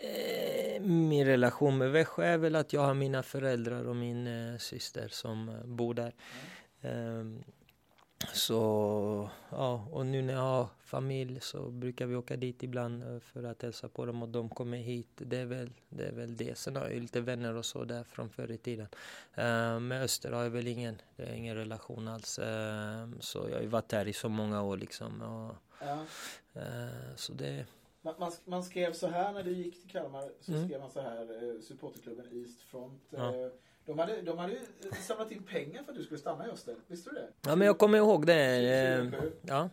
Eh, 0.02 0.82
min 0.82 1.26
relation 1.26 1.78
med 1.78 1.92
Växjö 1.92 2.24
är 2.24 2.38
väl 2.38 2.56
att 2.56 2.74
jag 2.74 2.82
har 2.82 2.94
mina 2.94 3.24
föräldrar 3.24 3.88
och 3.88 3.96
min 3.96 4.28
eh, 4.28 4.58
syster 4.58 5.08
som 5.08 5.50
eh, 5.50 5.66
bor 5.66 5.94
där. 5.94 6.16
Mm. 6.82 7.44
Så, 8.38 9.30
ja, 9.50 9.88
och 9.92 10.06
nu 10.06 10.22
när 10.22 10.34
jag 10.34 10.42
har 10.42 10.68
familj 10.80 11.40
så 11.42 11.70
brukar 11.70 12.06
vi 12.06 12.16
åka 12.16 12.36
dit 12.36 12.64
ibland 12.64 13.04
eh, 13.04 13.20
för 13.20 13.44
att 13.44 13.62
hälsa 13.62 13.90
på 13.90 14.06
dem 14.06 14.24
och 14.24 14.30
de 14.30 14.50
kommer 14.50 14.78
hit. 14.78 15.10
Det 15.16 15.38
är 15.38 15.46
väl 15.46 15.72
det. 15.90 16.06
Är 16.06 16.12
väl 16.12 16.38
det. 16.38 16.58
Sen 16.58 16.76
har 16.76 16.90
jag 16.90 17.02
lite 17.02 17.22
vänner 17.22 17.56
och 17.56 17.66
så 17.66 17.84
där 17.84 18.04
från 18.04 18.30
förr 18.30 18.52
i 18.52 18.58
tiden. 18.58 18.88
Uh, 19.38 19.80
med 19.80 20.04
Öster 20.04 20.32
har 20.32 20.44
jag 20.44 20.50
väl 20.50 20.68
ingen, 20.68 21.02
det 21.16 21.24
är 21.24 21.34
ingen 21.34 21.56
relation 21.56 22.08
alls. 22.08 22.40
Uh, 22.40 23.20
så 23.20 23.48
jag 23.50 23.56
har 23.56 23.62
ju 23.62 23.68
varit 23.68 23.92
här 23.92 24.08
i 24.08 24.14
så 24.14 24.30
många 24.30 24.64
år 24.64 24.78
liksom. 24.78 25.22
Och, 25.22 25.56
ja. 25.88 26.06
uh, 26.56 27.16
så 27.16 27.34
det 27.34 27.66
man, 28.02 28.32
man, 28.46 28.64
skrev 28.64 28.94
så 28.94 29.08
här 29.08 29.34
när 29.34 29.44
du 29.44 29.52
gick 29.52 29.82
till 29.82 29.92
Kalmar 29.92 30.32
så 30.42 30.52
mm. 30.52 30.68
skrev 30.68 30.82
man 30.82 30.92
så 30.92 31.02
här 31.02 31.62
supporterklubben 31.62 32.26
East 32.32 32.62
Front. 32.62 33.02
Ja 33.10 33.52
de 33.88 34.00
hade, 34.00 34.22
de 34.22 34.38
hade 34.38 34.58
samlat 35.08 35.32
in 35.32 35.44
pengar 35.44 35.84
för 35.84 35.92
att 35.92 35.98
du 35.98 36.04
skulle 36.04 36.20
stanna 36.20 36.48
i 36.48 36.50
Öster. 36.50 36.76
Visste 36.88 37.10
du 37.10 37.16
det? 37.16 37.28
Ja, 37.42 37.56
men 37.56 37.68
jag 37.68 37.78
kommer 37.78 37.98
ihåg 37.98 38.26
det. 38.26 39.10
2007. 39.12 39.32
Ja. 39.42 39.70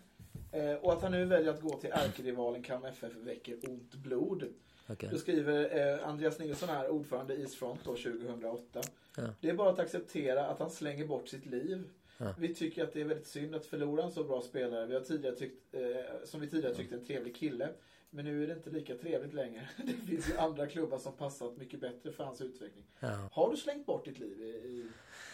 Eh, 0.52 0.74
och 0.74 0.92
att 0.92 1.02
han 1.02 1.12
nu 1.12 1.24
väljer 1.24 1.50
att 1.50 1.60
gå 1.60 1.78
till 1.78 1.90
ärkerivalen 1.92 2.62
Kalmar 2.62 2.88
FF 2.88 3.12
väcker 3.16 3.58
ont 3.68 3.94
blod. 3.94 4.44
Okay. 4.88 5.10
Då 5.10 5.18
skriver 5.18 5.78
eh, 5.78 6.08
Andreas 6.08 6.38
Nilsson 6.38 6.68
här, 6.68 6.88
ordförande 6.88 7.34
i 7.34 7.40
Eastfront 7.40 7.80
då 7.84 7.90
2008. 7.94 8.80
Ja. 9.16 9.22
Det 9.40 9.50
är 9.50 9.54
bara 9.54 9.70
att 9.70 9.78
acceptera 9.78 10.46
att 10.46 10.58
han 10.58 10.70
slänger 10.70 11.06
bort 11.06 11.28
sitt 11.28 11.46
liv. 11.46 11.84
Ja. 12.18 12.34
Vi 12.38 12.54
tycker 12.54 12.84
att 12.84 12.92
det 12.92 13.00
är 13.00 13.04
väldigt 13.04 13.26
synd 13.26 13.54
att 13.54 13.66
förlora 13.66 14.02
en 14.04 14.12
så 14.12 14.24
bra 14.24 14.42
spelare. 14.42 14.86
Vi 14.86 14.94
har 14.94 15.00
tidigare 15.00 15.36
tyckt, 15.36 15.74
eh, 15.74 15.80
som 16.24 16.40
vi 16.40 16.46
tidigare 16.46 16.74
tyckte 16.74 16.94
en 16.94 17.04
trevlig 17.04 17.36
kille. 17.36 17.68
Men 18.14 18.24
nu 18.24 18.42
är 18.42 18.46
det 18.46 18.52
inte 18.52 18.70
lika 18.70 18.94
trevligt 18.94 19.34
längre. 19.34 19.68
Det 19.76 19.92
finns 19.92 20.28
ju 20.28 20.36
andra 20.36 20.66
klubbar 20.66 20.98
som 20.98 21.12
passat 21.12 21.56
mycket 21.56 21.80
bättre 21.80 22.12
för 22.12 22.24
hans 22.24 22.40
utveckling. 22.40 22.84
Ja. 23.00 23.28
Har 23.32 23.50
du 23.50 23.56
slängt 23.56 23.86
bort 23.86 24.04
ditt 24.04 24.18
liv 24.18 24.40
i, 24.40 24.44
i, 24.44 24.86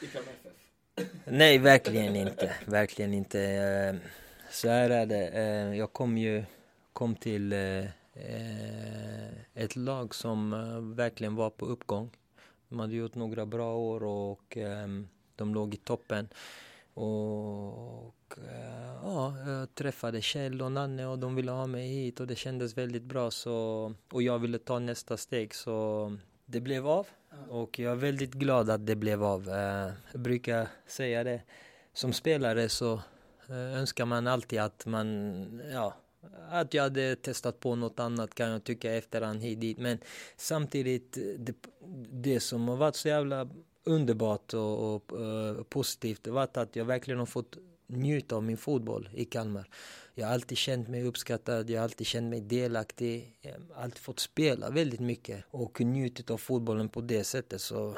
i 0.02 0.06
Kalmar 0.06 0.32
FF? 0.32 0.52
Nej, 1.24 1.58
verkligen 1.58 2.16
inte. 2.16 2.54
Verkligen 2.66 3.14
inte. 3.14 3.40
Eh, 3.40 3.94
så 4.50 4.68
här 4.68 4.90
är 4.90 5.06
det. 5.06 5.28
Eh, 5.28 5.78
jag 5.78 5.92
kom 5.92 6.18
ju 6.18 6.44
kom 6.92 7.14
till 7.14 7.52
eh, 7.52 7.84
ett 9.54 9.76
lag 9.76 10.14
som 10.14 10.50
verkligen 10.96 11.34
var 11.34 11.50
på 11.50 11.66
uppgång. 11.66 12.10
De 12.68 12.78
hade 12.78 12.94
gjort 12.94 13.14
några 13.14 13.46
bra 13.46 13.76
år 13.76 14.04
och 14.04 14.58
de 15.36 15.54
låg 15.54 15.74
i 15.74 15.76
toppen. 15.76 16.28
Och 16.94 18.14
ja, 19.02 19.34
jag 19.46 19.74
träffade 19.74 20.22
Kjell 20.22 20.62
och 20.62 20.72
Nanne 20.72 21.06
och 21.06 21.18
de 21.18 21.34
ville 21.34 21.50
ha 21.50 21.66
mig 21.66 21.88
hit 21.88 22.20
och 22.20 22.26
det 22.26 22.36
kändes 22.36 22.76
väldigt 22.76 23.02
bra 23.02 23.30
så 23.30 23.94
och 24.12 24.22
jag 24.22 24.38
ville 24.38 24.58
ta 24.58 24.78
nästa 24.78 25.16
steg 25.16 25.54
så 25.54 26.16
det 26.46 26.60
blev 26.60 26.86
av 26.86 27.06
och 27.48 27.78
jag 27.78 27.92
är 27.92 27.96
väldigt 27.96 28.32
glad 28.32 28.70
att 28.70 28.86
det 28.86 28.96
blev 28.96 29.24
av. 29.24 29.48
Eh, 29.48 29.92
jag 30.12 30.20
brukar 30.20 30.68
säga 30.86 31.24
det 31.24 31.42
som 31.92 32.12
spelare 32.12 32.68
så 32.68 32.92
eh, 33.48 33.78
önskar 33.78 34.04
man 34.04 34.26
alltid 34.26 34.60
att 34.60 34.86
man, 34.86 35.62
ja, 35.72 35.96
att 36.50 36.74
jag 36.74 36.82
hade 36.82 37.16
testat 37.16 37.60
på 37.60 37.74
något 37.74 38.00
annat 38.00 38.34
kan 38.34 38.50
jag 38.50 38.64
tycka 38.64 38.94
efterhand 38.94 39.42
hit 39.42 39.60
dit. 39.60 39.78
Men 39.78 39.98
samtidigt, 40.36 41.18
det, 41.38 41.54
det 42.10 42.40
som 42.40 42.68
har 42.68 42.76
varit 42.76 42.96
så 42.96 43.08
jävla 43.08 43.48
underbart 43.84 44.54
och, 44.54 44.94
och 44.94 45.20
uh, 45.20 45.62
positivt 45.62 46.24
det 46.24 46.30
var 46.30 46.48
att 46.54 46.76
jag 46.76 46.84
verkligen 46.84 47.18
har 47.18 47.26
fått 47.26 47.56
njuta 47.90 48.36
av 48.36 48.42
min 48.42 48.56
fotboll 48.56 49.08
i 49.14 49.24
Kalmar. 49.24 49.68
Jag 50.14 50.26
har 50.26 50.34
alltid 50.34 50.58
känt 50.58 50.88
mig 50.88 51.04
uppskattad, 51.04 51.70
jag 51.70 51.78
har 51.80 51.84
alltid 51.84 52.06
känt 52.06 52.30
mig 52.30 52.40
delaktig, 52.40 53.36
jag 53.40 53.52
har 53.74 53.82
alltid 53.82 53.98
fått 53.98 54.20
spela 54.20 54.70
väldigt 54.70 55.00
mycket 55.00 55.44
och 55.50 55.80
njutit 55.80 56.30
av 56.30 56.36
fotbollen 56.36 56.88
på 56.88 57.00
det 57.00 57.24
sättet. 57.24 57.60
Så 57.60 57.96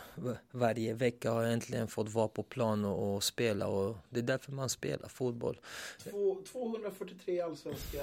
varje 0.50 0.94
vecka 0.94 1.32
har 1.32 1.42
jag 1.42 1.52
äntligen 1.52 1.88
fått 1.88 2.08
vara 2.08 2.28
på 2.28 2.42
plan 2.42 2.84
och, 2.84 3.14
och 3.14 3.24
spela 3.24 3.66
och 3.68 3.96
det 4.10 4.20
är 4.20 4.24
därför 4.24 4.52
man 4.52 4.68
spelar 4.68 5.08
fotboll. 5.08 5.60
Två, 6.02 6.42
243 6.52 7.40
allsvenska 7.40 8.02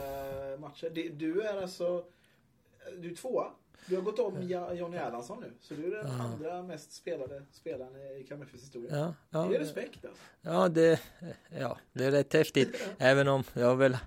matcher. 0.59 1.09
Du 1.09 1.41
är 1.41 1.61
alltså, 1.61 2.05
du 3.01 3.11
är 3.11 3.15
tvåa 3.15 3.51
du 3.89 3.95
har 3.95 4.01
gått 4.01 4.19
om 4.19 4.41
Jonny 4.77 4.97
Erlandsson 4.97 5.39
nu. 5.41 5.51
Så 5.61 5.73
du 5.73 5.85
är 5.85 6.03
den 6.03 6.17
ja. 6.17 6.23
andra 6.23 6.63
mest 6.63 6.91
spelade 6.91 7.41
spelaren 7.51 7.95
i 7.95 8.23
Kalmar 8.23 8.47
historia. 8.51 8.97
Ja, 8.97 9.13
ja, 9.29 9.47
det 9.49 9.55
är 9.55 9.59
respekt 9.59 10.05
alltså. 10.05 10.23
Ja, 10.41 10.69
det, 10.69 10.99
ja, 11.59 11.77
det 11.93 12.05
är 12.05 12.11
rätt 12.11 12.33
häftigt. 12.33 12.81
Även 12.97 13.27
om 13.27 13.43
jag 13.53 13.75
väl 13.75 13.97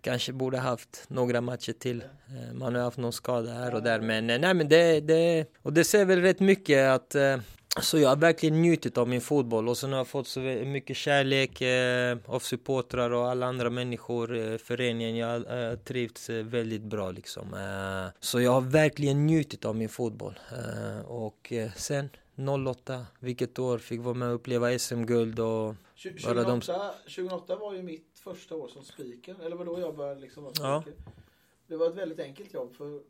kanske 0.00 0.32
borde 0.32 0.58
haft 0.58 1.04
några 1.08 1.40
matcher 1.40 1.72
till. 1.72 2.02
Eh, 2.02 2.54
man 2.54 2.74
har 2.74 2.82
haft 2.82 2.98
någon 2.98 3.12
skada 3.12 3.52
här 3.52 3.74
och 3.74 3.82
där. 3.82 4.00
Men 4.00 4.30
eh, 4.30 4.38
nej, 4.38 4.54
men 4.54 4.68
det, 4.68 5.00
det, 5.00 5.46
och 5.62 5.72
det 5.72 5.84
ser 5.84 6.04
väl 6.04 6.20
rätt 6.20 6.40
mycket 6.40 6.88
att 6.88 7.14
eh, 7.14 7.36
så 7.78 7.98
jag 7.98 8.08
har 8.08 8.16
verkligen 8.16 8.62
njutit 8.62 8.98
av 8.98 9.08
min 9.08 9.20
fotboll 9.20 9.68
och 9.68 9.78
sen 9.78 9.90
har 9.90 9.98
jag 9.98 10.08
fått 10.08 10.28
så 10.28 10.40
mycket 10.40 10.96
kärlek 10.96 11.60
eh, 11.60 12.18
av 12.26 12.40
supportrar 12.40 13.10
och 13.10 13.28
alla 13.28 13.46
andra 13.46 13.70
människor, 13.70 14.36
eh, 14.36 14.56
föreningen. 14.56 15.16
Jag 15.16 15.26
har 15.26 15.70
eh, 15.70 15.76
trivts 15.76 16.30
eh, 16.30 16.44
väldigt 16.44 16.82
bra 16.82 17.10
liksom. 17.10 17.54
Eh, 17.54 18.12
så 18.20 18.40
jag 18.40 18.50
har 18.50 18.60
verkligen 18.60 19.26
njutit 19.26 19.64
av 19.64 19.76
min 19.76 19.88
fotboll. 19.88 20.38
Eh, 20.52 21.06
och 21.06 21.52
sen 21.76 22.10
08, 22.66 23.06
vilket 23.18 23.58
år, 23.58 23.78
fick 23.78 24.00
vara 24.00 24.14
med 24.14 24.28
och 24.28 24.34
uppleva 24.34 24.78
SM-guld 24.78 25.40
och... 25.40 25.74
2008, 26.02 26.50
de... 26.50 26.60
2008 26.60 27.56
var 27.56 27.74
ju 27.74 27.82
mitt 27.82 28.20
första 28.24 28.54
år 28.54 28.68
som 28.68 28.84
speaker, 28.84 29.36
eller 29.44 29.56
var 29.56 29.64
då 29.64 29.80
jag 29.80 29.96
började 29.96 30.20
liksom 30.20 30.42
vara 30.42 30.54
speaker. 30.54 30.92
Ja. 31.06 31.12
Det 31.66 31.76
var 31.76 31.86
ett 31.86 31.96
väldigt 31.96 32.20
enkelt 32.20 32.54
jobb 32.54 32.74
för 32.74 33.00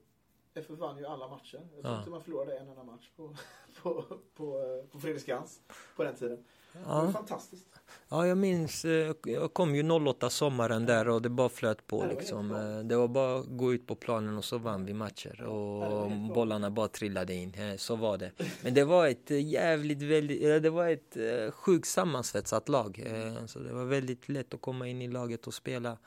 FF 0.55 0.71
vann 0.71 0.99
ju 0.99 1.07
alla 1.07 1.29
matcher. 1.29 1.61
Jag 1.75 1.83
tror 1.83 1.95
ja. 1.95 1.99
inte 1.99 2.11
man 2.11 2.23
förlorade 2.23 2.59
en 2.59 2.69
enda 2.69 2.85
match 2.85 3.11
på, 3.17 3.37
på, 3.83 4.05
på, 4.35 4.83
på 4.93 5.01
Fredriksskans 5.01 5.61
på 5.97 6.05
den 6.05 6.15
tiden. 6.15 6.45
Ja. 6.73 6.79
Det 6.81 6.85
var 6.87 7.13
fantastiskt. 7.13 7.67
Ja, 8.09 8.27
jag 8.27 8.39
minns, 8.39 8.85
eh, 8.85 9.15
jag 9.25 9.55
kom 9.55 9.75
ju 9.75 9.91
08 9.91 10.31
sommaren 10.31 10.87
där 10.87 11.09
och 11.09 11.23
det 11.23 11.29
bara 11.29 11.49
flöt 11.49 11.87
på 11.87 12.05
det 12.05 12.15
liksom. 12.15 12.49
Var 12.49 12.79
eh, 12.79 12.85
det 12.85 12.97
var 12.97 13.09
bara 13.09 13.39
att 13.39 13.47
gå 13.47 13.73
ut 13.73 13.87
på 13.87 13.95
planen 13.95 14.39
och 14.39 14.45
så 14.45 14.59
vann 14.59 14.85
vi 14.85 14.95
matcher 14.95 15.43
och 15.43 16.11
bollarna 16.11 16.71
bara 16.71 16.89
trillade 16.89 17.35
in. 17.35 17.55
Eh, 17.55 17.77
så 17.77 17.97
var 17.97 18.19
det. 18.19 18.33
Men 18.63 18.75
det 18.75 18.85
var 18.85 19.07
ett 19.07 19.31
jävligt, 19.31 20.03
väldigt, 20.03 20.63
det 20.63 20.71
var 20.71 20.89
ett 20.89 21.17
sjukt 21.55 21.89
sammansvetsat 21.89 22.69
lag. 22.69 23.07
Så 23.47 23.59
det 23.59 23.73
var 23.73 23.85
väldigt 23.85 24.29
lätt 24.29 24.55
att 24.55 24.61
komma 24.61 24.89
in 24.89 25.03
i 25.03 25.09
laget 25.09 25.47
och 25.47 25.55
spela. 25.55 25.99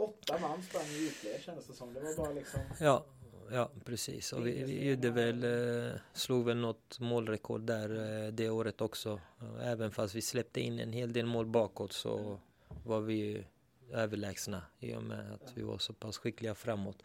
Åtta 0.00 0.38
man 0.38 0.62
sprang 0.62 0.86
i 0.86 0.98
djupled 0.98 1.40
kändes 1.40 1.66
det 1.66 1.72
som. 1.72 1.94
Det 1.94 2.00
var 2.00 2.16
bara 2.16 2.32
liksom... 2.32 2.60
Ja, 2.80 3.04
ja 3.50 3.70
precis. 3.84 4.32
Och 4.32 4.46
vi, 4.46 4.64
vi 4.64 4.90
gjorde 4.90 5.10
väl, 5.10 5.44
eh, 5.44 5.92
slog 6.12 6.44
väl 6.44 6.56
något 6.56 7.00
målrekord 7.00 7.60
där 7.60 8.24
eh, 8.26 8.32
det 8.32 8.50
året 8.50 8.80
också. 8.80 9.20
Även 9.62 9.90
fast 9.90 10.14
vi 10.14 10.22
släppte 10.22 10.60
in 10.60 10.80
en 10.80 10.92
hel 10.92 11.12
del 11.12 11.26
mål 11.26 11.46
bakåt 11.46 11.92
så 11.92 12.40
var 12.84 13.00
vi 13.00 13.14
ju 13.14 13.44
överlägsna 13.92 14.62
i 14.80 14.94
och 14.94 15.02
med 15.02 15.32
att 15.32 15.52
vi 15.54 15.62
var 15.62 15.78
så 15.78 15.92
pass 15.92 16.18
skickliga 16.18 16.54
framåt. 16.54 17.02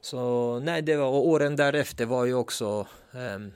Så 0.00 0.58
nej, 0.60 0.82
det 0.82 0.96
var, 0.96 1.08
och 1.08 1.28
åren 1.28 1.56
därefter 1.56 2.06
var 2.06 2.24
ju 2.24 2.34
också 2.34 2.86
ehm, 3.12 3.52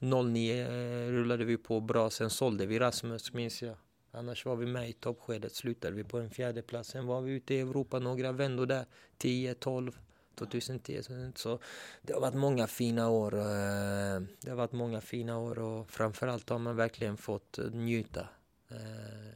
eh, 0.00 0.24
09 0.24 0.66
rullade 1.10 1.44
vi 1.44 1.56
på 1.56 1.80
bra, 1.80 2.10
sen 2.10 2.30
sålde 2.30 2.66
vi 2.66 2.78
Rasmus 2.78 3.32
minns 3.32 3.62
jag. 3.62 3.76
Annars 4.10 4.46
var 4.46 4.56
vi 4.56 4.66
med 4.66 4.88
i 4.88 4.92
toppskedet, 4.92 5.54
slutade 5.54 5.96
vi 5.96 6.04
på 6.04 6.18
en 6.18 6.30
fjärde 6.30 6.62
plats. 6.62 6.88
Sen 6.88 7.06
var 7.06 7.20
vi 7.20 7.32
ute 7.32 7.54
i 7.54 7.60
Europa 7.60 7.98
några 7.98 8.32
vändor 8.32 8.66
där, 8.66 8.86
10, 9.18 9.54
12, 9.54 9.98
2010. 10.38 11.02
Så 11.34 11.58
det 12.02 12.12
har 12.12 12.20
varit 12.20 12.34
många 12.34 12.66
fina 12.66 13.08
år. 13.08 13.34
Eh, 13.34 14.20
det 14.40 14.48
har 14.48 14.54
varit 14.54 14.72
många 14.72 15.00
fina 15.00 15.38
år 15.38 15.58
och 15.58 15.90
framförallt 15.90 16.48
har 16.48 16.58
man 16.58 16.76
verkligen 16.76 17.16
fått 17.16 17.58
eh, 17.58 17.64
njuta 17.64 18.28
eh, 18.68 19.34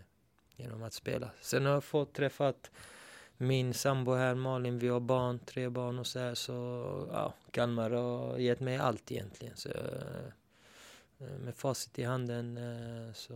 genom 0.56 0.82
att 0.82 0.92
spela. 0.92 1.30
Sen 1.40 1.66
har 1.66 1.72
jag 1.72 1.84
fått 1.84 2.14
träffat 2.14 2.70
min 3.36 3.74
sambo 3.74 4.12
här, 4.12 4.34
Malin, 4.34 4.78
vi 4.78 4.88
har 4.88 5.00
barn, 5.00 5.38
tre 5.38 5.68
barn 5.68 5.98
och 5.98 6.06
så 6.06 6.18
här. 6.18 6.34
Så 6.34 6.52
ja, 7.12 7.34
Kalmar 7.50 7.90
har 7.90 8.38
gett 8.38 8.60
mig 8.60 8.76
allt 8.76 9.12
egentligen. 9.12 9.56
Så, 9.56 9.68
med 11.18 11.54
facit 11.56 11.98
i 11.98 12.02
handen 12.02 12.58
så 13.14 13.34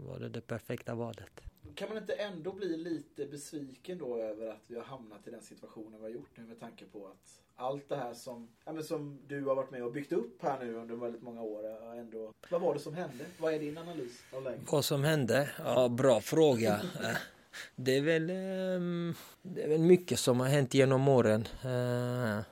var 0.00 0.18
det 0.18 0.28
det 0.28 0.40
perfekta 0.40 0.94
valet. 0.94 1.40
Kan 1.74 1.88
man 1.88 1.98
inte 1.98 2.12
ändå 2.12 2.52
bli 2.52 2.76
lite 2.76 3.26
besviken 3.26 3.98
då 3.98 4.16
över 4.16 4.46
att 4.46 4.62
vi 4.66 4.76
har 4.76 4.84
hamnat 4.84 5.28
i 5.28 5.30
den 5.30 5.42
situationen 5.42 5.92
vi 6.00 6.02
har 6.02 6.10
gjort 6.10 6.36
nu 6.36 6.44
med 6.44 6.60
tanke 6.60 6.84
på 6.84 7.06
att 7.06 7.40
allt 7.56 7.88
det 7.88 7.96
här 7.96 8.14
som, 8.14 8.48
ja, 8.64 8.82
som 8.82 9.18
du 9.26 9.44
har 9.44 9.54
varit 9.54 9.70
med 9.70 9.84
och 9.84 9.92
byggt 9.92 10.12
upp 10.12 10.42
här 10.42 10.64
nu 10.64 10.74
under 10.74 10.96
väldigt 10.96 11.22
många 11.22 11.42
år. 11.42 11.94
Ändå, 11.96 12.32
vad 12.50 12.60
var 12.60 12.74
det 12.74 12.80
som 12.80 12.94
hände? 12.94 13.24
Vad 13.38 13.54
är 13.54 13.58
din 13.58 13.78
analys 13.78 14.22
av 14.32 14.42
läget? 14.42 14.72
Vad 14.72 14.84
som 14.84 15.04
hände? 15.04 15.50
Ja, 15.64 15.88
bra 15.88 16.20
fråga. 16.20 16.80
Eh, 17.02 17.16
det 17.76 17.96
är 17.96 18.02
väl, 18.02 18.30
ehm, 18.30 19.14
det 19.42 19.62
är 19.62 19.68
väl 19.68 19.80
mycket 19.80 20.18
som 20.18 20.40
har 20.40 20.46
hänt 20.46 20.74
genom 20.74 21.08
åren. 21.08 21.48
Eh, 21.62 22.44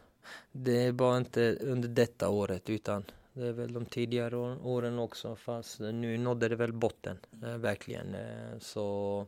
det 0.52 0.84
är 0.84 0.92
bara 0.92 1.16
inte 1.16 1.58
under 1.60 1.88
detta 1.88 2.28
året 2.28 2.70
utan 2.70 3.04
det 3.38 3.46
är 3.46 3.52
väl 3.52 3.72
de 3.72 3.86
tidigare 3.86 4.36
åren 4.62 4.98
också 4.98 5.36
fast 5.36 5.80
nu 5.80 6.18
nådde 6.18 6.48
det 6.48 6.56
väl 6.56 6.72
botten, 6.72 7.18
eh, 7.42 7.56
verkligen. 7.56 8.14
Eh, 8.14 8.58
så 8.60 9.26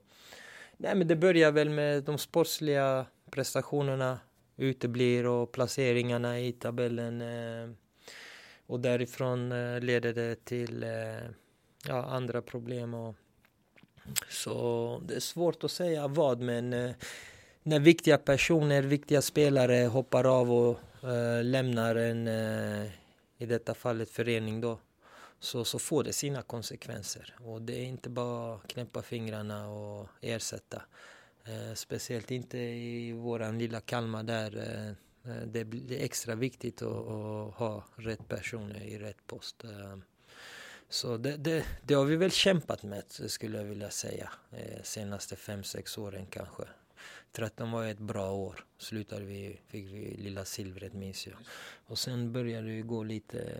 nej 0.76 0.94
men 0.94 1.08
det 1.08 1.16
börjar 1.16 1.52
väl 1.52 1.70
med 1.70 2.02
de 2.02 2.18
sportsliga 2.18 3.06
prestationerna 3.30 4.18
uteblir 4.56 5.26
och 5.26 5.52
placeringarna 5.52 6.40
i 6.40 6.52
tabellen. 6.52 7.22
Eh, 7.22 7.70
och 8.66 8.80
därifrån 8.80 9.48
leder 9.80 10.12
det 10.12 10.44
till 10.44 10.84
ja, 11.88 12.04
andra 12.04 12.42
problem. 12.42 12.94
Och, 12.94 13.14
så 14.28 15.02
det 15.08 15.14
är 15.14 15.20
svårt 15.20 15.64
att 15.64 15.70
säga 15.70 16.08
vad 16.08 16.40
men 16.40 16.70
när 17.62 17.80
viktiga 17.80 18.18
personer, 18.18 18.82
viktiga 18.82 19.22
spelare 19.22 19.86
hoppar 19.86 20.40
av 20.40 20.52
och 20.52 20.78
lämnar 21.42 21.94
en 21.94 22.28
i 23.40 23.46
detta 23.46 23.74
fallet 23.74 24.10
förening 24.10 24.60
då, 24.60 24.78
så, 25.38 25.64
så 25.64 25.78
får 25.78 26.04
det 26.04 26.12
sina 26.12 26.42
konsekvenser. 26.42 27.34
Och 27.44 27.62
det 27.62 27.72
är 27.72 27.84
inte 27.84 28.10
bara 28.10 28.58
knäppa 28.58 29.02
fingrarna 29.02 29.68
och 29.68 30.08
ersätta. 30.20 30.82
Eh, 31.44 31.74
speciellt 31.74 32.30
inte 32.30 32.58
i 32.58 33.12
våran 33.12 33.58
lilla 33.58 33.80
Kalmar 33.80 34.22
där 34.22 34.56
eh, 34.56 34.88
eh, 35.32 35.42
det 35.46 35.64
blir 35.64 36.02
extra 36.02 36.34
viktigt 36.34 36.82
att, 36.82 36.88
att, 36.88 37.54
ha 37.54 37.84
rätt 37.96 38.28
personer 38.28 38.82
i 38.82 38.98
rätt 38.98 39.26
post. 39.26 39.64
Eh, 39.64 39.96
så 40.88 41.16
det, 41.16 41.36
det, 41.36 41.64
det, 41.82 41.94
har 41.94 42.04
vi 42.04 42.16
väl 42.16 42.30
kämpat 42.30 42.82
med 42.82 43.02
skulle 43.08 43.58
jag 43.58 43.64
vilja 43.64 43.90
säga, 43.90 44.30
eh, 44.52 44.82
senaste 44.82 45.36
fem 45.36 45.64
sex 45.64 45.98
åren 45.98 46.26
kanske. 46.30 46.64
13 47.32 47.72
var 47.72 47.86
ett 47.86 47.98
bra 47.98 48.32
år. 48.32 48.64
Slutade 48.78 49.24
vi, 49.24 49.60
fick 49.68 49.84
vi 49.86 50.16
lilla 50.18 50.44
silvret 50.44 50.92
minns 50.92 51.26
jag. 51.26 51.36
Och 51.86 51.98
sen 51.98 52.32
började 52.32 52.68
det 52.76 52.82
gå 52.82 53.02
lite, 53.02 53.56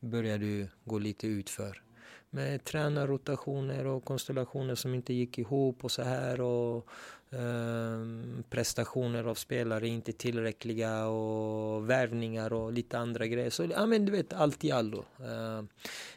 började 0.00 0.44
det 0.46 0.68
gå 0.84 0.98
lite 0.98 1.26
utför. 1.26 1.82
Med 2.30 2.64
tränarrotationer 2.64 3.86
och 3.86 4.04
konstellationer 4.04 4.74
som 4.74 4.94
inte 4.94 5.14
gick 5.14 5.38
ihop 5.38 5.84
och 5.84 5.90
så 5.90 6.02
här. 6.02 6.40
Och 6.40 6.88
eh, 7.30 8.04
prestationer 8.50 9.24
av 9.24 9.34
spelare 9.34 9.88
inte 9.88 10.12
tillräckliga 10.12 11.06
och 11.06 11.90
värvningar 11.90 12.52
och 12.52 12.72
lite 12.72 12.98
andra 12.98 13.26
grejer. 13.26 13.50
Så 13.50 13.64
ja 13.64 13.86
men 13.86 14.06
du 14.06 14.12
vet, 14.12 14.32
allt 14.32 14.64
i 14.64 14.70
allo. 14.70 15.04
Eh, 15.20 15.62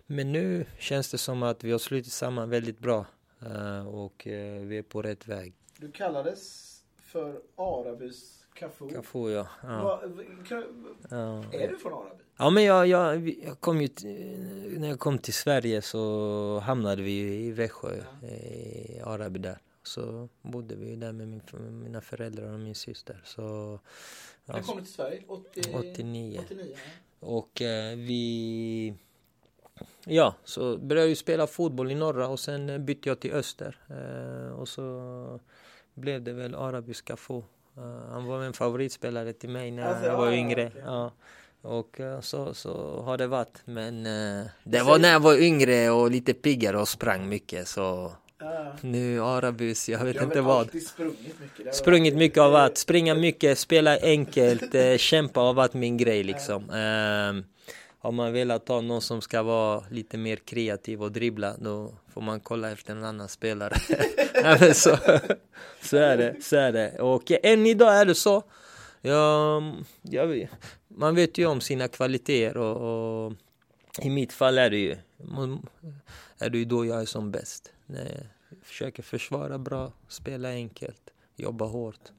men 0.05 0.31
nu 0.31 0.65
känns 0.79 1.11
det 1.11 1.17
som 1.17 1.43
att 1.43 1.63
vi 1.63 1.71
har 1.71 1.79
slutit 1.79 2.13
samman 2.13 2.49
väldigt 2.49 2.79
bra. 2.79 3.05
Eh, 3.41 3.87
och 3.87 4.27
eh, 4.27 4.61
vi 4.61 4.77
är 4.77 4.83
på 4.83 5.01
rätt 5.01 5.27
väg. 5.27 5.53
Du 5.79 5.91
kallades 5.91 6.73
för 6.97 7.41
Arabys 7.55 8.45
Cafu. 8.53 8.89
Cafu 8.89 9.31
ja. 9.31 9.47
ja. 9.63 10.01
Va, 10.05 10.23
kan, 10.47 10.63
ja. 11.09 11.43
Är 11.53 11.67
du 11.67 11.77
från 11.77 11.93
Araby? 11.93 12.23
Ja 12.37 12.49
men 12.49 12.63
jag, 12.63 12.87
jag, 12.87 13.29
jag 13.29 13.59
kom 13.59 13.81
ju 13.81 13.89
när 14.79 14.87
jag 14.87 14.99
kom 14.99 15.17
till 15.17 15.33
Sverige 15.33 15.81
så 15.81 16.59
hamnade 16.59 17.01
vi 17.01 17.45
i 17.45 17.51
Växjö, 17.51 18.03
ja. 18.21 18.27
i 18.27 19.01
Araby 19.05 19.39
där. 19.39 19.59
Så 19.83 20.29
bodde 20.41 20.75
vi 20.75 20.95
där 20.95 21.11
med 21.11 21.27
min, 21.27 21.41
mina 21.83 22.01
föräldrar 22.01 22.53
och 22.53 22.59
min 22.59 22.75
syster. 22.75 23.21
Så, 23.25 23.41
ja, 24.45 24.53
när 24.53 24.61
kom 24.61 24.77
du 24.77 24.83
till 24.83 24.93
Sverige? 24.93 25.23
80, 25.27 25.61
89. 25.75 26.41
89 26.45 26.75
ja. 26.75 27.27
Och 27.27 27.61
eh, 27.61 27.95
vi 27.95 28.93
Ja, 30.05 30.35
så 30.43 30.77
började 30.77 31.09
jag 31.09 31.17
spela 31.17 31.47
fotboll 31.47 31.91
i 31.91 31.95
norra 31.95 32.27
och 32.27 32.39
sen 32.39 32.85
bytte 32.85 33.09
jag 33.09 33.19
till 33.19 33.31
öster. 33.31 33.77
Eh, 33.89 34.59
och 34.59 34.67
så 34.67 35.39
blev 35.97 36.23
det 36.23 36.33
väl 36.33 36.55
arabiska 36.55 37.15
få. 37.15 37.37
Uh, 37.77 38.11
han 38.11 38.25
var 38.25 38.43
en 38.43 38.53
favoritspelare 38.53 39.33
till 39.33 39.49
mig 39.49 39.71
när 39.71 39.83
alltså, 39.83 40.05
jag 40.05 40.17
var 40.17 40.31
yngre. 40.31 40.71
Ja. 40.85 41.11
Och 41.61 41.99
uh, 41.99 42.21
så, 42.21 42.53
så 42.53 43.01
har 43.01 43.17
det 43.17 43.27
varit. 43.27 43.61
Men 43.65 44.05
uh, 44.05 44.45
det 44.63 44.83
var 44.83 44.99
när 44.99 45.11
jag 45.11 45.19
var 45.19 45.41
yngre 45.41 45.89
och 45.89 46.11
lite 46.11 46.33
piggare 46.33 46.77
och 46.77 46.87
sprang 46.87 47.29
mycket. 47.29 47.67
Så 47.67 48.11
nu 48.81 49.21
Arabus, 49.21 49.89
jag 49.89 50.05
vet 50.05 50.15
jag 50.15 50.23
inte 50.23 50.41
vad. 50.41 50.81
Sprungit 50.81 51.39
mycket. 51.39 51.75
Sprungit 51.75 52.15
mycket 52.15 52.37
av 52.37 52.55
att 52.55 52.77
springa 52.77 53.15
mycket, 53.15 53.59
spela 53.59 53.99
enkelt, 54.01 55.01
kämpa 55.01 55.39
har 55.39 55.53
varit 55.53 55.73
min 55.73 55.97
grej 55.97 56.23
liksom. 56.23 56.69
Ehm, 56.69 57.43
har 57.99 58.11
man 58.11 58.33
velat 58.33 58.67
ha 58.67 58.81
någon 58.81 59.01
som 59.01 59.21
ska 59.21 59.43
vara 59.43 59.83
lite 59.89 60.17
mer 60.17 60.35
kreativ 60.35 61.03
och 61.03 61.11
dribbla 61.11 61.55
då 61.57 61.91
får 62.17 62.21
man 62.21 62.39
kolla 62.39 62.71
efter 62.71 62.95
en 62.95 63.03
annan 63.03 63.29
spelare. 63.29 63.75
ja, 64.33 64.73
så, 64.73 64.97
så 65.81 65.97
är 65.97 66.17
det, 66.17 66.43
så 66.43 66.55
är 66.55 66.71
det. 66.71 66.99
Och 66.99 67.31
än 67.43 67.65
idag 67.65 67.95
är 67.95 68.05
det 68.05 68.15
så. 68.15 68.43
Ja, 69.01 69.61
jag, 70.01 70.49
man 70.87 71.15
vet 71.15 71.37
ju 71.37 71.45
om 71.45 71.61
sina 71.61 71.87
kvaliteter 71.87 72.57
och, 72.57 73.25
och, 73.25 73.33
i 74.01 74.09
mitt 74.09 74.33
fall 74.33 74.57
är 74.57 74.69
det 74.69 74.77
ju 74.77 74.97
är 76.37 76.49
det 76.49 76.57
ju 76.57 76.65
då 76.65 76.85
jag 76.85 77.01
är 77.01 77.05
som 77.05 77.31
bäst. 77.31 77.71
Nej, 77.85 78.29
försöker 78.63 79.03
försvara 79.03 79.57
bra, 79.57 79.91
spela 80.07 80.49
enkelt, 80.49 81.13
jobba 81.35 81.65
hårt. 81.65 82.11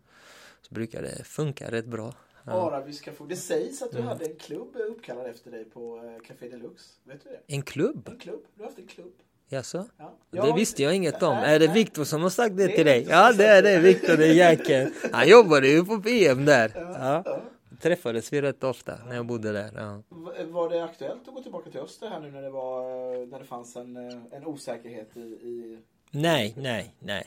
Så 0.63 0.75
brukar 0.75 1.03
det 1.03 1.25
funka 1.25 1.71
rätt 1.71 1.87
bra. 1.87 2.15
Ja. 2.45 2.53
Arabiska 2.53 3.13
få. 3.13 3.25
Det 3.25 3.37
sägs 3.37 3.83
att 3.83 3.91
du 3.93 3.99
mm. 3.99 4.09
hade 4.09 4.25
en 4.25 4.37
klubb 4.37 4.77
uppkallad 4.77 5.27
efter 5.27 5.51
dig 5.51 5.65
på 5.65 5.97
eh, 5.97 6.27
Café 6.27 6.49
Deluxe. 6.49 6.91
Vet 7.05 7.25
du 7.25 7.31
det? 7.31 7.55
En 7.55 7.63
klubb? 7.63 8.09
En 8.09 8.19
klubb. 8.19 8.43
Du 8.55 8.63
har 8.63 8.69
haft 8.69 8.79
en 8.79 8.87
klubb. 8.87 9.13
Jaså? 9.49 9.87
Ja. 10.31 10.47
Det 10.47 10.53
visste 10.53 10.83
jag 10.83 10.95
inget 10.95 11.23
om. 11.23 11.37
Är 11.37 11.59
det 11.59 11.67
Viktor 11.67 12.05
som 12.05 12.23
har 12.23 12.31
sagt 12.31 12.57
det, 12.57 12.69
till 12.69 12.87
dig? 12.87 13.07
Ja, 13.09 13.33
det 13.33 13.47
är 13.47 13.63
det. 13.63 13.79
Viktor, 13.79 14.17
det 14.17 14.27
är 14.27 14.33
jäkeln. 14.33 14.95
Han 15.13 15.29
jobbade 15.29 15.69
ju 15.69 15.85
på 15.85 15.99
PM 15.99 16.45
där. 16.45 16.73
Ja. 16.75 17.41
Träffades 17.81 18.33
vi 18.33 18.43
rätt 18.43 18.65
ofta 18.65 18.99
när 19.09 19.15
jag 19.17 19.27
bodde 19.27 19.53
där. 19.53 19.71
Ja. 19.77 20.03
Var 20.45 20.71
det 20.71 20.85
aktuellt 20.85 21.29
att 21.29 21.35
gå 21.35 21.43
tillbaka 21.43 21.71
till 21.71 21.81
Öster 21.81 22.09
här 22.09 22.21
nu 22.21 22.31
när 22.31 22.43
det, 22.43 22.51
var, 22.51 22.83
när 23.27 23.39
det 23.39 23.45
fanns 23.45 23.77
en, 23.77 23.97
en 24.31 24.47
osäkerhet 24.47 25.17
i, 25.17 25.21
i... 25.21 25.79
Nej, 26.11 26.55
nej, 26.57 26.95
nej. 26.99 27.27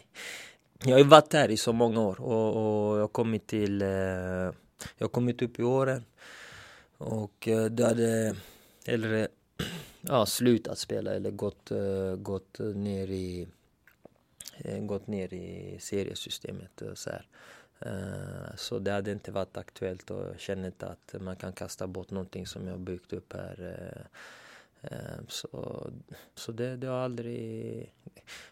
Jag 0.83 0.91
har 0.91 0.97
ju 0.97 1.03
varit 1.03 1.33
här 1.33 1.51
i 1.51 1.57
så 1.57 1.73
många 1.73 2.01
år 2.01 2.21
och, 2.21 2.47
och 2.49 2.97
jag 2.97 3.01
har 3.01 3.07
kommit 3.07 3.47
till 3.47 3.81
eh, 3.81 3.89
jag 4.97 5.05
har 5.05 5.07
kommit 5.07 5.41
upp 5.41 5.59
i 5.59 5.63
åren 5.63 6.05
och 6.97 7.47
eh, 7.47 7.65
det 7.65 7.85
hade 7.85 8.35
eller 8.85 9.27
ja, 10.01 10.25
slutat 10.25 10.77
spela 10.77 11.13
eller 11.13 11.31
gått, 11.31 11.71
uh, 11.71 12.15
gått 12.15 12.59
ner 12.59 13.07
i 13.07 13.47
uh, 14.65 14.79
gått 14.79 15.07
ner 15.07 15.33
i 15.33 15.77
seriesystemet 15.79 16.81
och 16.81 16.97
så 16.97 17.09
här. 17.09 17.27
Uh, 17.85 18.55
så 18.55 18.79
det 18.79 18.91
hade 18.91 19.11
inte 19.11 19.31
varit 19.31 19.57
aktuellt 19.57 20.11
och 20.11 20.27
jag 20.27 20.39
känner 20.39 20.67
inte 20.67 20.87
att 20.87 21.15
man 21.21 21.35
kan 21.35 21.53
kasta 21.53 21.87
bort 21.87 22.11
någonting 22.11 22.47
som 22.47 22.67
jag 22.67 22.79
byggt 22.79 23.13
upp 23.13 23.33
här 23.33 24.07
så 25.27 25.91
så 26.35 26.51
det, 26.51 26.77
det 26.77 26.87
har 26.87 26.97
aldrig... 26.97 27.93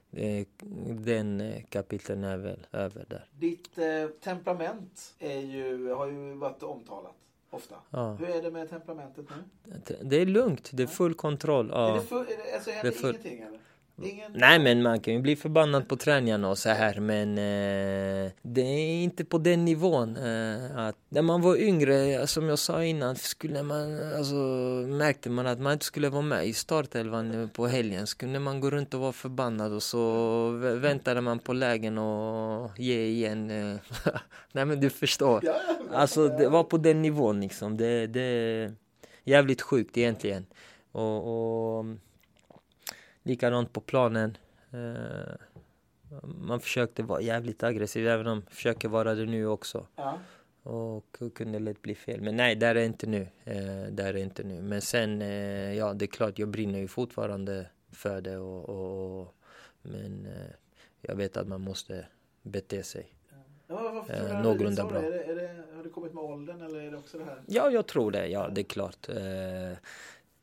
Det, 0.09 0.45
den 0.89 1.53
kapiteln 1.69 2.23
är 2.23 2.37
väl 2.37 2.67
över 2.71 3.05
där. 3.09 3.25
Ditt 3.31 3.69
temperament 4.21 5.15
är 5.19 5.39
ju, 5.39 5.91
har 5.91 6.07
ju 6.07 6.33
varit 6.33 6.63
omtalat 6.63 7.15
ofta. 7.49 7.75
Ja. 7.89 8.13
Hur 8.13 8.29
är 8.29 8.41
det 8.41 8.51
med 8.51 8.69
temperamentet 8.69 9.25
nu? 9.29 9.75
Det 10.01 10.15
är 10.21 10.25
lugnt, 10.25 10.69
det 10.73 10.83
är 10.83 10.87
full 10.87 11.13
kontroll. 11.13 11.71
Är 11.71 11.75
Ja. 11.75 11.93
det 11.93 12.01
full, 12.01 12.21
är 12.21 12.25
det, 12.45 12.53
alltså, 12.55 12.69
Det 12.71 12.77
är 12.87 12.91
full- 12.91 13.09
ingenting 13.09 13.39
eller? 13.41 13.59
Ingen... 14.03 14.31
Nej 14.33 14.59
men 14.59 14.81
man 14.83 14.99
kan 14.99 15.13
ju 15.13 15.19
bli 15.19 15.35
förbannad 15.35 15.87
på 15.87 15.95
träningarna 15.95 16.49
och 16.49 16.57
så 16.57 16.69
här 16.69 16.99
men 16.99 17.29
eh, 17.37 18.31
det 18.41 18.61
är 18.61 19.03
inte 19.03 19.25
på 19.25 19.37
den 19.37 19.65
nivån. 19.65 20.17
Eh, 20.17 20.77
att 20.77 20.95
när 21.09 21.21
man 21.21 21.41
var 21.41 21.55
yngre, 21.55 22.27
som 22.27 22.49
jag 22.49 22.59
sa 22.59 22.83
innan, 22.83 23.15
skulle 23.15 23.63
man, 23.63 24.13
alltså, 24.17 24.33
märkte 24.87 25.29
man 25.29 25.47
att 25.47 25.59
man 25.59 25.73
inte 25.73 25.85
skulle 25.85 26.09
vara 26.09 26.21
med 26.21 26.47
i 26.47 26.53
startelvan 26.53 27.49
på 27.53 27.67
helgen 27.67 28.07
så 28.07 28.17
kunde 28.17 28.39
man 28.39 28.59
gå 28.59 28.69
runt 28.69 28.93
och 28.93 28.99
vara 28.99 29.11
förbannad 29.13 29.73
och 29.73 29.83
så 29.83 29.97
vä- 30.51 30.79
väntade 30.79 31.21
man 31.21 31.39
på 31.39 31.53
lägen 31.53 31.97
och 31.97 32.79
ge 32.79 33.05
igen. 33.05 33.49
eh. 33.51 33.75
Nej 34.51 34.65
men 34.65 34.79
du 34.79 34.89
förstår. 34.89 35.43
Alltså 35.93 36.27
det 36.27 36.49
var 36.49 36.63
på 36.63 36.77
den 36.77 37.01
nivån 37.01 37.41
liksom. 37.41 37.77
Det, 37.77 38.07
det 38.07 38.21
är 38.21 38.73
jävligt 39.23 39.61
sjukt 39.61 39.97
egentligen. 39.97 40.45
Och, 40.91 41.77
och 41.79 41.85
likadant 43.23 43.73
på 43.73 43.81
planen. 43.81 44.37
Eh, 44.71 45.33
man 46.23 46.59
försökte 46.59 47.03
vara 47.03 47.21
jävligt 47.21 47.63
aggressiv 47.63 48.07
även 48.07 48.27
om 48.27 48.41
jag 48.45 48.53
försöker 48.53 48.89
vara 48.89 49.15
det 49.15 49.25
nu 49.25 49.47
också. 49.47 49.87
Ja. 49.95 50.19
Och 50.63 51.19
kunde 51.35 51.59
lätt 51.59 51.81
bli 51.81 51.95
fel. 51.95 52.21
Men 52.21 52.35
nej, 52.35 52.55
där 52.55 52.75
är 52.75 52.83
inte 52.83 53.07
nu. 53.07 53.27
Eh, 53.43 53.91
där 53.91 54.13
är 54.13 54.17
inte 54.17 54.43
nu. 54.43 54.61
Men 54.61 54.81
sen, 54.81 55.21
eh, 55.21 55.73
ja 55.73 55.93
det 55.93 56.05
är 56.05 56.07
klart 56.07 56.39
jag 56.39 56.49
brinner 56.49 56.79
ju 56.79 56.87
fortfarande 56.87 57.65
för 57.91 58.21
det. 58.21 58.37
Och, 58.37 58.69
och, 58.69 59.21
och, 59.21 59.35
men 59.81 60.27
jag 61.01 61.15
vet 61.15 61.37
att 61.37 61.47
man 61.47 61.61
måste 61.61 62.05
bete 62.41 62.83
sig. 62.83 63.13
Ja, 63.67 64.05
Eh, 64.09 64.41
någorlunda 64.41 64.85
bra. 64.85 64.97
Är 64.97 65.11
det, 65.11 65.23
är 65.23 65.35
det, 65.35 65.75
har 65.75 65.83
det 65.83 65.89
kommit 65.89 66.13
med 66.13 66.23
åldern 66.23 66.61
eller 66.61 66.79
är 66.79 66.91
det 66.91 66.97
också 66.97 67.17
det 67.17 67.23
här? 67.23 67.41
Ja, 67.47 67.69
jag 67.69 67.87
tror 67.87 68.11
det. 68.11 68.27
Ja, 68.27 68.47
det 68.47 68.61
är 68.61 68.65
klart. 68.65 69.09
Eh, 69.09 69.77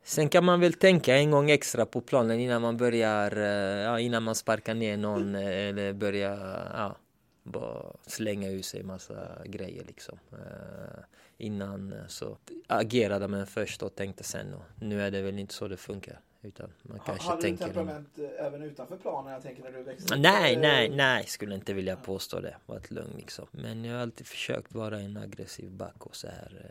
sen 0.07 0.29
kan 0.29 0.45
man 0.45 0.61
väl 0.61 0.73
tänka 0.73 1.17
en 1.17 1.31
gång 1.31 1.51
extra 1.51 1.87
på 1.87 2.01
planen 2.01 2.41
innan 2.41 2.63
man 2.63 2.77
börjar, 2.77 3.37
eh, 3.37 3.83
ja, 3.83 4.01
innan 4.01 4.23
man 4.23 4.35
sparkar 4.35 4.75
ner 4.75 4.97
någon 4.97 5.35
eh, 5.35 5.69
eller 5.69 5.93
börjar, 5.93 6.71
ja, 6.75 6.97
bara 7.43 7.93
slänga 8.07 8.51
ur 8.51 8.63
sig 8.63 8.83
massa 8.83 9.29
grejer 9.45 9.85
liksom. 9.87 10.19
Eh, 10.33 11.05
innan 11.39 11.95
så 12.09 12.39
agerade 12.67 13.29
man 13.29 13.47
först 13.47 13.83
och 13.83 13.95
tänkte 13.95 14.25
sen 14.25 14.55
och 14.55 14.63
nu 14.81 15.03
är 15.03 15.11
det 15.11 15.23
väl 15.23 15.39
inte 15.39 15.55
så 15.55 15.69
det 15.69 15.77
funkar. 15.77 16.21
Utan 16.43 16.73
man 16.83 17.01
kanske 17.07 17.29
Hade 17.29 17.39
du 17.39 17.43
tänker... 17.43 17.65
temperament 17.65 18.19
eh, 18.19 18.47
även 18.47 18.63
utanför 18.63 18.97
planen? 18.97 19.33
Jag 19.33 19.43
tänker 19.43 19.63
när 19.63 19.73
du 19.73 19.83
växte? 19.83 20.17
Nej, 20.17 20.57
nej, 20.57 20.89
nej, 20.89 21.27
skulle 21.27 21.55
inte 21.55 21.75
vilja 21.75 21.97
påstå 21.97 22.41
det. 22.41 22.57
Varit 22.67 22.91
lugn 22.91 23.13
liksom. 23.17 23.47
Men 23.51 23.85
jag 23.85 23.95
har 23.95 24.03
alltid 24.03 24.27
försökt 24.27 24.75
vara 24.75 25.01
en 25.01 25.17
aggressiv 25.17 25.71
back 25.71 26.07
och 26.07 26.17
så 26.17 26.29
här. 26.29 26.63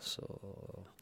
Så, 0.00 0.22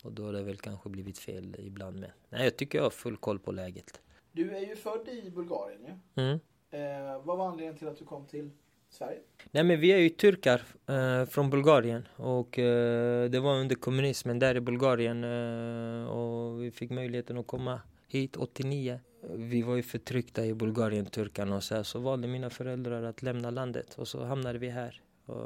och 0.02 0.12
då 0.12 0.24
har 0.24 0.32
det 0.32 0.42
väl 0.42 0.56
kanske 0.56 0.88
blivit 0.88 1.18
fel 1.18 1.56
ibland 1.58 2.00
med. 2.00 2.10
Nej, 2.28 2.44
jag 2.44 2.56
tycker 2.56 2.78
jag 2.78 2.82
har 2.82 2.90
full 2.90 3.16
koll 3.16 3.38
på 3.38 3.52
läget. 3.52 4.00
Du 4.32 4.56
är 4.56 4.60
ju 4.60 4.76
född 4.76 5.08
i 5.08 5.30
Bulgarien 5.30 5.80
ju. 5.84 6.22
Mm. 6.22 6.38
Eh, 6.70 7.22
vad 7.24 7.38
var 7.38 7.46
anledningen 7.46 7.76
till 7.76 7.88
att 7.88 7.98
du 7.98 8.04
kom 8.04 8.26
till 8.26 8.50
Sverige? 8.88 9.18
Nej 9.50 9.64
men 9.64 9.80
vi 9.80 9.92
är 9.92 9.98
ju 9.98 10.08
turkar 10.08 10.62
eh, 10.86 11.24
från 11.24 11.50
Bulgarien 11.50 12.08
och 12.16 12.58
eh, 12.58 13.30
det 13.30 13.40
var 13.40 13.54
under 13.54 13.74
kommunismen 13.74 14.38
där 14.38 14.54
i 14.54 14.60
Bulgarien 14.60 15.24
eh, 15.24 16.06
och 16.06 16.62
vi 16.62 16.70
fick 16.70 16.90
möjligheten 16.90 17.38
att 17.38 17.46
komma 17.46 17.80
hit 18.08 18.36
89. 18.36 19.00
Vi 19.34 19.62
var 19.62 19.76
ju 19.76 19.82
förtryckta 19.82 20.46
i 20.46 20.54
Bulgarien, 20.54 21.06
turkarna 21.06 21.56
och 21.56 21.62
så 21.62 21.74
här, 21.74 21.82
så 21.82 21.98
valde 21.98 22.28
mina 22.28 22.50
föräldrar 22.50 23.02
att 23.02 23.22
lämna 23.22 23.50
landet 23.50 23.94
och 23.98 24.08
så 24.08 24.24
hamnade 24.24 24.58
vi 24.58 24.68
här. 24.68 25.02
Och, 25.26 25.36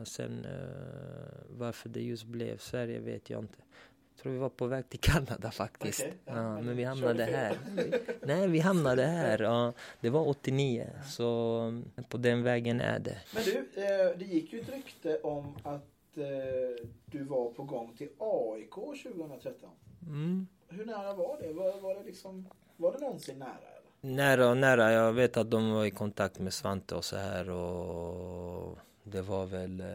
och 0.00 0.08
sen 0.08 0.44
eh, 0.44 1.03
varför 1.58 1.88
det 1.88 2.00
just 2.00 2.24
blev 2.24 2.58
Sverige 2.58 2.98
vet 2.98 3.30
jag 3.30 3.40
inte. 3.40 3.58
Jag 4.14 4.22
tror 4.22 4.32
vi 4.32 4.38
var 4.38 4.48
på 4.48 4.66
väg 4.66 4.88
till 4.88 5.00
Kanada 5.00 5.50
faktiskt. 5.52 6.00
Okej, 6.00 6.14
ja, 6.24 6.34
ja, 6.34 6.60
men 6.60 6.76
vi 6.76 6.84
hamnade 6.84 7.24
här. 7.24 7.58
Nej, 8.22 8.48
vi 8.48 8.58
hamnade 8.58 9.02
här. 9.02 9.42
Ja, 9.42 9.72
det 10.00 10.10
var 10.10 10.28
89, 10.28 10.90
så 11.06 11.58
mm, 11.58 11.84
på 12.08 12.16
den 12.16 12.42
vägen 12.42 12.80
är 12.80 12.98
det. 12.98 13.18
Men 13.34 13.42
du, 13.44 13.82
eh, 13.82 14.18
det 14.18 14.24
gick 14.24 14.52
ju 14.52 14.60
ett 14.60 14.68
rykte 14.68 15.18
om 15.18 15.56
att 15.62 16.18
eh, 16.18 16.86
du 17.06 17.24
var 17.24 17.50
på 17.50 17.62
gång 17.62 17.96
till 17.96 18.08
AIK 18.18 18.74
2013. 19.02 19.70
Mm. 20.06 20.46
Hur 20.68 20.86
nära 20.86 21.12
var 21.12 21.38
det? 21.40 21.52
Var, 21.52 21.80
var 21.80 21.94
det 21.94 22.02
liksom, 22.04 22.48
var 22.76 22.92
det 22.92 22.98
någonsin 22.98 23.38
nära 23.38 23.48
eller? 23.50 24.14
Nära 24.14 24.50
och 24.50 24.56
nära. 24.56 24.92
Jag 24.92 25.12
vet 25.12 25.36
att 25.36 25.50
de 25.50 25.70
var 25.70 25.84
i 25.84 25.90
kontakt 25.90 26.38
med 26.38 26.52
Svante 26.52 26.94
och 26.94 27.04
så 27.04 27.16
här 27.16 27.50
och 27.50 28.78
det 29.04 29.22
var 29.22 29.46
väl, 29.46 29.80
eh, 29.80 29.86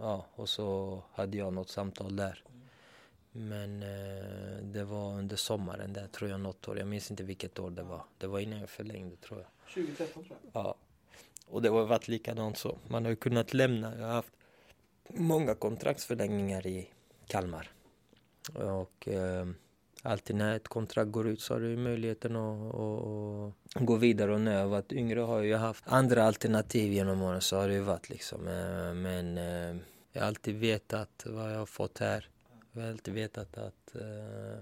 ja, 0.00 0.26
och 0.34 0.48
så 0.48 1.02
hade 1.12 1.36
jag 1.36 1.52
något 1.52 1.68
samtal 1.68 2.16
där. 2.16 2.42
Men 3.32 3.82
eh, 3.82 4.62
det 4.62 4.84
var 4.84 5.14
under 5.14 5.36
sommaren 5.36 5.92
där 5.92 6.06
tror 6.06 6.30
jag 6.30 6.40
något 6.40 6.68
år. 6.68 6.78
Jag 6.78 6.88
minns 6.88 7.10
inte 7.10 7.22
vilket 7.22 7.58
år 7.58 7.70
det 7.70 7.82
var. 7.82 8.04
Det 8.18 8.26
var 8.26 8.40
innan 8.40 8.60
jag 8.60 8.70
förlängde 8.70 9.16
tror 9.16 9.40
jag. 9.40 9.74
2013 9.74 10.24
tror 10.24 10.38
jag. 10.42 10.62
Ja. 10.64 10.74
Och 11.48 11.62
det 11.62 11.68
har 11.68 11.86
varit 11.86 12.08
likadant 12.08 12.58
så. 12.58 12.78
Man 12.88 13.04
har 13.04 13.10
ju 13.10 13.16
kunnat 13.16 13.54
lämna. 13.54 13.98
Jag 13.98 14.06
har 14.06 14.14
haft 14.14 14.32
många 15.08 15.54
kontraktsförlängningar 15.54 16.66
i 16.66 16.90
Kalmar. 17.26 17.70
Och 18.54 19.08
eh, 19.08 19.46
alltid 20.06 20.36
när 20.36 20.56
ett 20.56 20.68
kontrakt 20.68 21.10
går 21.10 21.28
ut 21.28 21.40
så 21.40 21.54
har 21.54 21.60
du 21.60 21.76
möjligheten 21.76 22.36
att, 22.36 22.74
att, 22.74 23.76
att 23.76 23.86
gå 23.86 23.96
vidare. 23.96 24.34
Och 24.34 24.40
när 24.40 24.52
jag 24.52 24.60
har 24.60 24.68
varit 24.68 24.92
yngre 24.92 25.20
har 25.20 25.36
jag 25.36 25.46
ju 25.46 25.54
haft 25.54 25.84
andra 25.86 26.24
alternativ 26.24 26.92
genom 26.92 27.22
åren. 27.22 27.40
Så 27.40 27.56
har 27.56 27.68
det 27.68 27.74
ju 27.74 27.80
varit 27.80 28.08
liksom. 28.08 28.48
Eh, 28.48 28.94
men 28.94 29.38
eh, 29.38 29.76
jag 30.12 30.20
har 30.20 30.28
alltid 30.28 30.56
vetat 30.56 31.26
vad 31.26 31.52
jag 31.52 31.58
har 31.58 31.66
fått 31.66 31.98
här. 31.98 32.28
Jag 32.72 32.82
har 32.82 32.88
alltid 32.88 33.14
vetat 33.14 33.58
att 33.58 33.94
eh, 33.94 34.58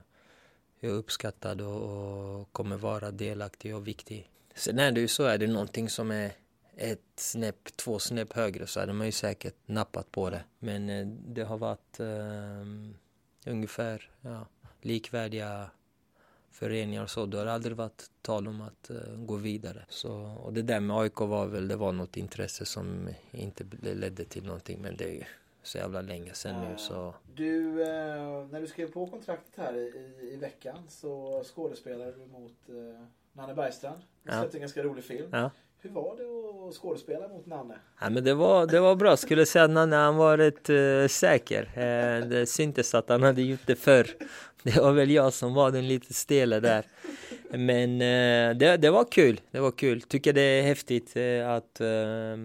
jag 0.80 0.92
är 0.92 0.96
uppskattad 0.96 1.60
och, 1.60 2.52
kommer 2.52 2.76
vara 2.76 3.10
delaktig 3.10 3.76
och 3.76 3.88
viktig. 3.88 4.30
Sen 4.54 4.78
är 4.78 4.92
det 4.92 5.00
ju 5.00 5.08
så, 5.08 5.24
är 5.24 5.38
det 5.38 5.46
någonting 5.46 5.88
som 5.88 6.10
är 6.10 6.32
ett 6.76 7.00
snäpp, 7.16 7.76
två 7.76 7.98
snäpp 7.98 8.32
högre 8.32 8.66
så 8.66 8.80
hade 8.80 8.92
man 8.92 9.06
ju 9.06 9.12
säkert 9.12 9.54
nappat 9.66 10.12
på 10.12 10.30
det. 10.30 10.44
Men 10.58 11.16
det 11.34 11.42
har 11.42 11.58
varit 11.58 12.00
um, 12.00 12.96
ungefär 13.46 14.10
ja, 14.20 14.46
likvärdiga 14.84 15.70
föreningar 16.50 17.02
och 17.02 17.10
så. 17.10 17.26
Det 17.26 17.38
har 17.38 17.46
aldrig 17.46 17.76
varit 17.76 18.10
tal 18.22 18.48
om 18.48 18.60
att 18.60 18.90
eh, 18.90 18.96
gå 19.16 19.36
vidare. 19.36 19.84
Så, 19.88 20.12
och 20.44 20.52
det 20.52 20.62
där 20.62 20.80
med 20.80 20.96
AIK 20.96 21.20
var 21.20 21.46
väl, 21.46 21.68
det 21.68 21.76
var 21.76 21.92
något 21.92 22.16
intresse 22.16 22.64
som 22.64 23.08
inte 23.30 23.64
ledde 23.82 24.24
till 24.24 24.44
någonting. 24.44 24.78
Men 24.82 24.96
det 24.96 25.04
är 25.04 25.12
ju 25.12 25.24
så 25.62 25.78
jävla 25.78 26.00
länge 26.00 26.34
sedan 26.34 26.70
nu 26.70 26.78
så. 26.78 27.14
Du, 27.34 27.82
eh, 27.82 28.46
när 28.50 28.60
du 28.60 28.66
skrev 28.66 28.92
på 28.92 29.06
kontraktet 29.06 29.52
här 29.56 29.74
i, 29.76 30.28
i, 30.32 30.36
veckan 30.36 30.78
så 30.88 31.42
skådespelade 31.54 32.12
du 32.12 32.26
mot 32.26 32.68
eh, 32.68 33.06
Nanne 33.32 33.54
Bergstrand. 33.54 33.98
Du 34.22 34.30
Ja. 34.32 34.38
släppte 34.40 34.56
en 34.56 34.60
ganska 34.60 34.82
rolig 34.82 35.04
film. 35.04 35.28
Ja. 35.32 35.50
Hur 35.84 35.90
var 35.90 36.16
det 36.16 36.68
att 36.68 36.74
skådespela 36.74 37.28
mot 37.28 37.46
Nanne? 37.46 37.74
Ja, 38.00 38.10
men 38.10 38.24
det 38.24 38.34
var, 38.34 38.66
det 38.66 38.80
var 38.80 38.96
bra. 38.96 39.16
Skulle 39.16 39.46
säga 39.46 39.64
att 39.64 39.70
Nanne 39.70 39.96
han 39.96 40.16
var 40.16 40.38
rätt 40.38 40.70
eh, 40.70 41.08
säker. 41.08 41.62
Eh, 41.74 42.28
det 42.28 42.46
syntes 42.46 42.94
att 42.94 43.08
han 43.08 43.22
hade 43.22 43.42
gjort 43.42 43.66
det 43.66 43.76
förr. 43.76 44.06
Det 44.62 44.76
var 44.76 44.92
väl 44.92 45.10
jag 45.10 45.32
som 45.32 45.54
var 45.54 45.70
den 45.70 45.88
lite 45.88 46.14
stela 46.14 46.60
där. 46.60 46.84
Men 47.50 47.94
eh, 47.94 48.56
det, 48.56 48.76
det 48.76 48.90
var 48.90 49.04
kul. 49.04 49.40
Det 49.50 49.60
var 49.60 49.70
kul. 49.70 50.02
Tycker 50.02 50.32
det 50.32 50.40
är 50.40 50.62
häftigt 50.62 51.16
eh, 51.16 51.50
att 51.50 51.80
eh, 51.80 52.36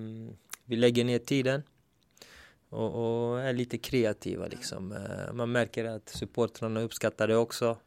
vi 0.66 0.76
lägger 0.76 1.04
ner 1.04 1.20
tiden. 1.20 1.64
Och, 2.70 3.32
och 3.32 3.40
är 3.42 3.54
lite 3.54 3.78
kreativa 3.78 4.48
liksom. 4.48 4.92
Eh, 4.92 5.34
man 5.34 5.52
märker 5.52 5.86
att 5.86 6.10
supportrarna 6.10 6.82
uppskattar 6.82 7.28
det 7.28 7.36
också. 7.36 7.78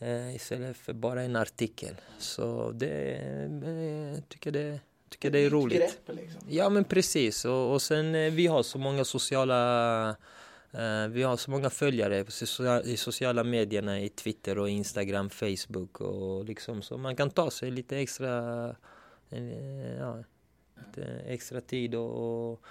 Eh, 0.00 0.34
istället 0.34 0.76
för 0.76 0.92
bara 0.92 1.22
en 1.22 1.36
artikel. 1.36 1.94
Så 2.18 2.72
det, 2.74 3.14
eh, 3.14 4.22
tycker 4.28 4.50
det, 4.50 4.80
tycker 5.08 5.30
det 5.30 5.38
är 5.38 5.50
roligt. 5.50 5.78
Grepp, 5.78 6.16
liksom. 6.16 6.40
Ja 6.48 6.68
men 6.68 6.84
precis 6.84 7.44
och, 7.44 7.72
och 7.72 7.82
sen 7.82 8.14
eh, 8.14 8.32
vi 8.32 8.46
har 8.46 8.62
så 8.62 8.78
många 8.78 9.04
sociala 9.04 10.08
eh, 10.72 11.08
vi 11.08 11.22
har 11.22 11.36
så 11.36 11.50
många 11.50 11.70
följare 11.70 12.24
i 12.84 12.96
sociala 12.96 13.44
medierna 13.44 14.00
i 14.00 14.08
Twitter 14.08 14.58
och 14.58 14.68
Instagram, 14.68 15.30
Facebook 15.30 16.00
och 16.00 16.44
liksom 16.44 16.82
så 16.82 16.98
man 16.98 17.16
kan 17.16 17.30
ta 17.30 17.50
sig 17.50 17.70
lite 17.70 17.98
extra 17.98 18.68
eh, 19.30 19.96
ja, 19.98 20.24
lite 20.76 21.04
extra 21.26 21.60
tid 21.60 21.94
och, 21.94 22.50
och 22.50 22.62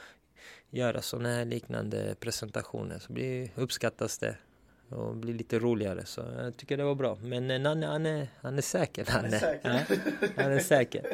göra 0.69 1.01
sådana 1.01 1.29
här 1.29 1.45
liknande 1.45 2.15
presentationer 2.19 2.99
så 2.99 3.13
blir, 3.13 3.49
uppskattas 3.55 4.17
det 4.17 4.35
och 4.89 5.15
bli 5.15 5.33
lite 5.33 5.59
roligare. 5.59 6.05
Så 6.05 6.21
jag 6.37 6.57
tycker 6.57 6.77
det 6.77 6.83
var 6.83 6.95
bra. 6.95 7.17
Men 7.21 7.51
eh, 7.51 7.59
Nanne, 7.59 7.85
han 7.85 8.05
är, 8.05 8.27
han 8.41 8.57
är 8.57 8.61
säker. 8.61 9.05
Han 9.09 9.25
är 9.25 9.39
säker. 9.39 9.85
Ja, 9.89 9.97
han 10.43 10.51
är 10.51 10.59
säker. 10.59 11.05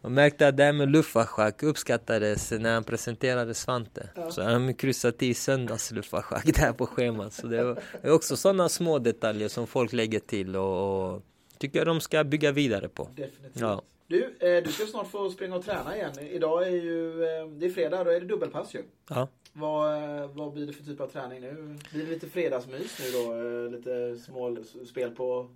Och 0.00 0.12
märkte 0.12 0.48
att 0.48 0.56
det 0.56 0.64
här 0.64 0.72
med 0.72 0.90
luftfartschack 0.90 1.62
uppskattades 1.62 2.50
när 2.50 2.74
han 2.74 2.84
presenterade 2.84 3.54
Svante. 3.54 4.08
Ja. 4.14 4.30
Så 4.30 4.42
han 4.42 4.64
har 4.64 4.72
kryssat 4.72 5.22
i 5.22 5.34
söndags 5.34 5.90
luftfartschack 5.90 6.44
där 6.56 6.72
på 6.72 6.86
schemat. 6.86 7.32
Så 7.32 7.46
det 7.46 7.76
är 8.02 8.10
också 8.10 8.36
sådana 8.36 8.68
små 8.68 8.98
detaljer 8.98 9.48
som 9.48 9.66
folk 9.66 9.92
lägger 9.92 10.20
till 10.20 10.56
och, 10.56 11.12
och 11.14 11.22
tycker 11.58 11.84
de 11.84 12.00
ska 12.00 12.24
bygga 12.24 12.52
vidare 12.52 12.88
på. 12.88 13.08
Definitivt. 13.14 13.60
Ja. 13.60 13.82
Du, 14.08 14.36
eh, 14.40 14.62
du 14.64 14.72
ska 14.72 14.86
snart 14.86 15.06
få 15.06 15.30
springa 15.30 15.56
och 15.56 15.64
träna 15.64 15.96
igen. 15.96 16.18
Idag 16.18 16.66
är 16.66 16.70
ju, 16.70 17.24
eh, 17.24 17.46
det 17.48 17.66
är 17.66 17.70
fredag, 17.70 18.04
då 18.04 18.10
är 18.10 18.20
det 18.20 18.26
dubbelpass 18.26 18.74
ju. 18.74 18.82
Ja. 19.08 19.28
Vad, 19.52 19.94
eh, 20.22 20.26
vad 20.32 20.52
blir 20.52 20.66
det 20.66 20.72
för 20.72 20.84
typ 20.84 21.00
av 21.00 21.06
träning 21.08 21.40
nu? 21.40 21.76
Blir 21.92 22.04
det 22.04 22.10
lite 22.10 22.28
fredagsmys 22.28 22.98
nu 23.00 23.10
då? 23.10 23.34
Eh, 23.34 23.70
Lite 23.70 24.18
små 24.18 24.56
spel 24.86 25.10
på 25.10 25.48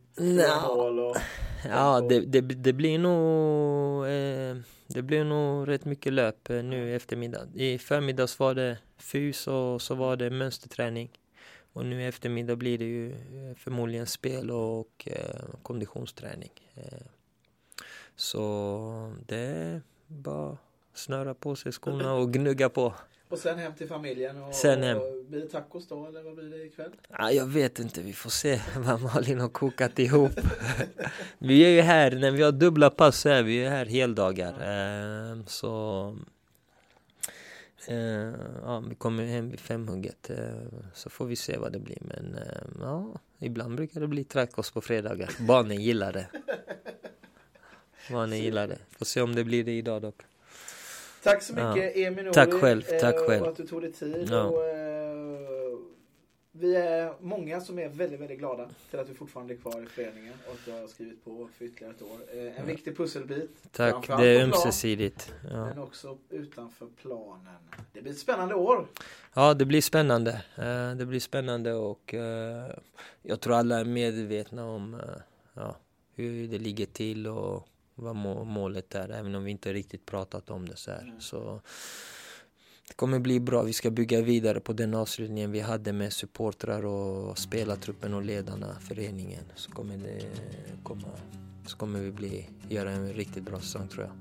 mål 0.69 1.01
och... 1.01 1.17
Ja, 1.69 2.01
det, 2.01 2.21
det, 2.21 2.41
det 2.41 2.73
blir 2.73 2.99
nog 2.99 4.05
eh, 4.07 4.57
Det 4.87 5.03
blir 5.03 5.25
nog 5.25 5.69
rätt 5.69 5.85
mycket 5.85 6.13
löp 6.13 6.51
eh, 6.51 6.63
nu 6.63 6.91
i 6.91 6.95
eftermiddag. 6.95 7.49
I 7.55 7.79
förmiddags 7.79 8.39
var 8.39 8.55
det 8.55 8.79
fys 8.99 9.47
och 9.47 9.83
så 9.83 9.95
var 9.95 10.17
det 10.17 10.31
mönsterträning. 10.31 11.11
Och 11.73 11.87
nu 11.87 12.03
i 12.03 12.07
eftermiddag 12.07 12.57
blir 12.57 12.79
det 12.79 12.85
ju 12.85 13.15
förmodligen 13.59 14.07
spel 14.07 14.51
och 14.51 15.09
eh, 15.11 15.45
konditionsträning. 15.63 16.51
Eh, 16.75 16.99
så 18.17 19.15
det 19.27 19.37
är 19.37 19.83
bara 20.07 20.57
snöra 20.95 21.35
på 21.35 21.57
sig 21.57 21.73
skorna 21.73 22.15
och 22.15 22.33
gnugga 22.33 22.69
på. 22.69 22.95
Och 23.29 23.39
sen 23.39 23.59
hem 23.59 23.75
till 23.75 23.89
familjen 23.89 24.43
och, 24.43 24.55
Sen 24.55 24.83
hem. 24.83 24.99
och 24.99 25.25
blir 25.29 25.41
det 25.41 25.49
tacos 25.49 25.89
då 25.89 26.07
eller 26.07 26.23
vad 26.23 26.35
blir 26.35 26.51
det 26.51 26.65
ikväll? 26.65 26.93
Ja, 27.09 27.33
jag 27.33 27.47
vet 27.47 27.79
inte, 27.79 28.03
vi 28.03 28.13
får 28.13 28.31
se 28.31 28.61
vad 28.77 29.03
Malin 29.03 29.41
har 29.41 29.49
kokat 29.49 29.99
ihop. 29.99 30.33
vi 31.39 31.65
är 31.65 31.69
ju 31.69 31.81
här, 31.81 32.11
när 32.11 32.31
vi 32.31 32.43
har 32.43 32.53
dubbla 32.53 32.91
pass 32.91 33.21
så 33.21 33.29
är 33.29 33.43
vi 33.43 33.53
ju 33.53 33.69
här 33.69 33.87
heldagar. 33.87 34.53
Eh, 34.53 35.45
så 35.47 36.17
eh, 37.89 38.33
ja, 38.63 38.83
vi 38.89 38.95
kommer 38.95 39.25
hem 39.25 39.51
vid 39.51 39.61
femhugget. 39.61 40.31
Eh, 40.31 40.39
så 40.95 41.11
får 41.11 41.27
vi 41.27 41.37
se 41.37 41.57
vad 41.59 41.73
det 41.73 41.79
blir. 41.79 41.99
Men 42.01 42.35
eh, 42.35 42.63
ja, 42.81 43.15
ibland 43.39 43.77
brukar 43.77 44.01
det 44.01 44.07
bli 44.09 44.25
tacos 44.25 44.71
på 44.71 44.81
fredagar. 44.81 45.31
Barnen 45.47 45.81
gillar 45.83 46.13
det. 46.13 46.27
Barnen 48.11 48.39
gillar 48.39 48.69
det. 48.69 48.79
Får 48.91 49.05
se 49.05 49.21
om 49.21 49.35
det 49.35 49.45
blir 49.45 49.65
det 49.65 49.73
idag 49.73 50.03
dock. 50.03 50.23
Tack 51.23 51.43
så 51.43 51.53
mycket 51.53 51.97
Emil 51.97 52.25
Nouri, 52.25 52.35
Tack 52.35 52.53
själv, 52.53 52.83
tack 52.83 53.15
eh, 53.15 53.27
själv. 53.27 53.43
Och 53.43 53.49
att 53.49 53.57
du 53.57 53.67
tog 53.67 53.83
dig 53.83 53.93
tid. 53.93 54.29
Ja. 54.31 54.43
Och, 54.43 54.65
eh, 54.69 55.79
vi 56.53 56.77
är 56.77 57.15
många 57.21 57.61
som 57.61 57.79
är 57.79 57.89
väldigt, 57.89 58.21
väldigt 58.21 58.39
glada 58.39 58.69
till 58.91 58.99
att 58.99 59.07
du 59.07 59.15
fortfarande 59.15 59.55
är 59.55 59.57
kvar 59.57 59.83
i 59.83 59.87
föreningen 59.87 60.35
och 60.47 60.53
att 60.53 60.65
du 60.65 60.73
har 60.73 60.87
skrivit 60.87 61.25
på 61.25 61.49
för 61.59 61.65
ytterligare 61.65 61.95
ett 61.95 62.03
år. 62.03 62.19
Eh, 62.33 62.61
en 62.61 62.67
viktig 62.67 62.97
pusselbit. 62.97 63.51
Tack, 63.73 64.07
det 64.07 64.27
är 64.27 64.43
ömsesidigt. 64.43 65.35
Ja. 65.51 65.67
Men 65.67 65.79
också 65.79 66.19
utanför 66.31 66.87
planen. 67.03 67.57
Det 67.93 68.03
blir 68.03 68.13
ett 68.13 68.19
spännande 68.19 68.55
år. 68.55 68.87
Ja, 69.35 69.55
det 69.55 69.65
blir 69.65 69.81
spännande. 69.81 70.45
Det 70.97 71.07
blir 71.07 71.21
spännande 71.21 71.75
och 71.75 72.15
jag 73.23 73.41
tror 73.41 73.55
alla 73.55 73.81
är 73.81 73.85
medvetna 73.85 74.67
om 74.67 75.01
ja, 75.55 75.77
hur 76.15 76.49
det 76.49 76.59
ligger 76.59 76.87
till 76.87 77.27
och 77.27 77.69
vad 78.03 78.17
målet 78.47 78.95
är, 78.95 79.09
även 79.09 79.35
om 79.35 79.45
vi 79.45 79.51
inte 79.51 79.73
riktigt 79.73 80.07
pratat 80.07 80.51
om 80.51 80.69
det 80.69 80.77
så 80.77 80.91
här. 80.91 81.03
Mm. 81.03 81.21
Så 81.21 81.61
det 82.89 82.95
kommer 82.95 83.19
bli 83.19 83.41
bra. 83.41 83.63
Vi 83.63 83.73
ska 83.73 83.91
bygga 83.91 84.21
vidare 84.21 84.61
på 84.61 84.73
den 84.73 84.95
avslutningen 84.95 85.53
vi 85.53 85.61
hade 85.61 85.93
med 85.93 86.13
supportrar 86.13 86.85
och 86.85 87.39
spelartruppen 87.39 88.15
och 88.15 88.23
ledarna, 88.23 88.77
föreningen. 88.81 89.45
Så 89.55 89.71
kommer 89.71 89.97
det 89.97 90.31
komma, 90.83 91.09
så 91.67 91.77
kommer 91.77 92.01
vi 92.01 92.11
bli, 92.11 92.49
göra 92.69 92.91
en 92.91 93.13
riktigt 93.13 93.43
bra 93.43 93.61
säsong 93.61 93.89
tror 93.89 94.05
jag. 94.05 94.13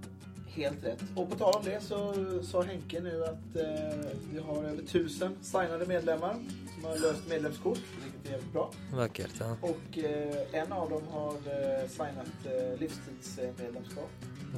Helt 0.54 0.84
rätt. 0.84 1.04
Och 1.16 1.30
på 1.30 1.36
tal 1.36 1.54
om 1.56 1.62
det 1.66 1.82
så 1.84 2.14
sa 2.44 2.62
Henke 2.62 3.00
nu 3.02 3.24
att 3.24 3.56
eh, 3.56 4.10
vi 4.34 4.40
har 4.40 4.64
över 4.64 4.84
tusen 4.84 5.36
signade 5.42 5.86
medlemmar 5.86 6.36
som 6.76 6.84
har 6.84 6.98
löst 7.00 7.28
medlemskort, 7.30 7.80
vilket 8.04 8.26
är 8.28 8.32
jävligt 8.32 8.54
bra. 8.54 8.72
Vackert, 8.94 9.32
ja. 9.40 9.58
Och 9.62 9.98
eh, 9.98 10.36
en 10.62 10.72
av 10.72 10.90
dem 10.90 11.02
har 11.12 11.32
eh, 11.34 11.90
signat 11.90 12.28
eh, 12.46 12.80
livstidsmedlemskap. 12.80 14.10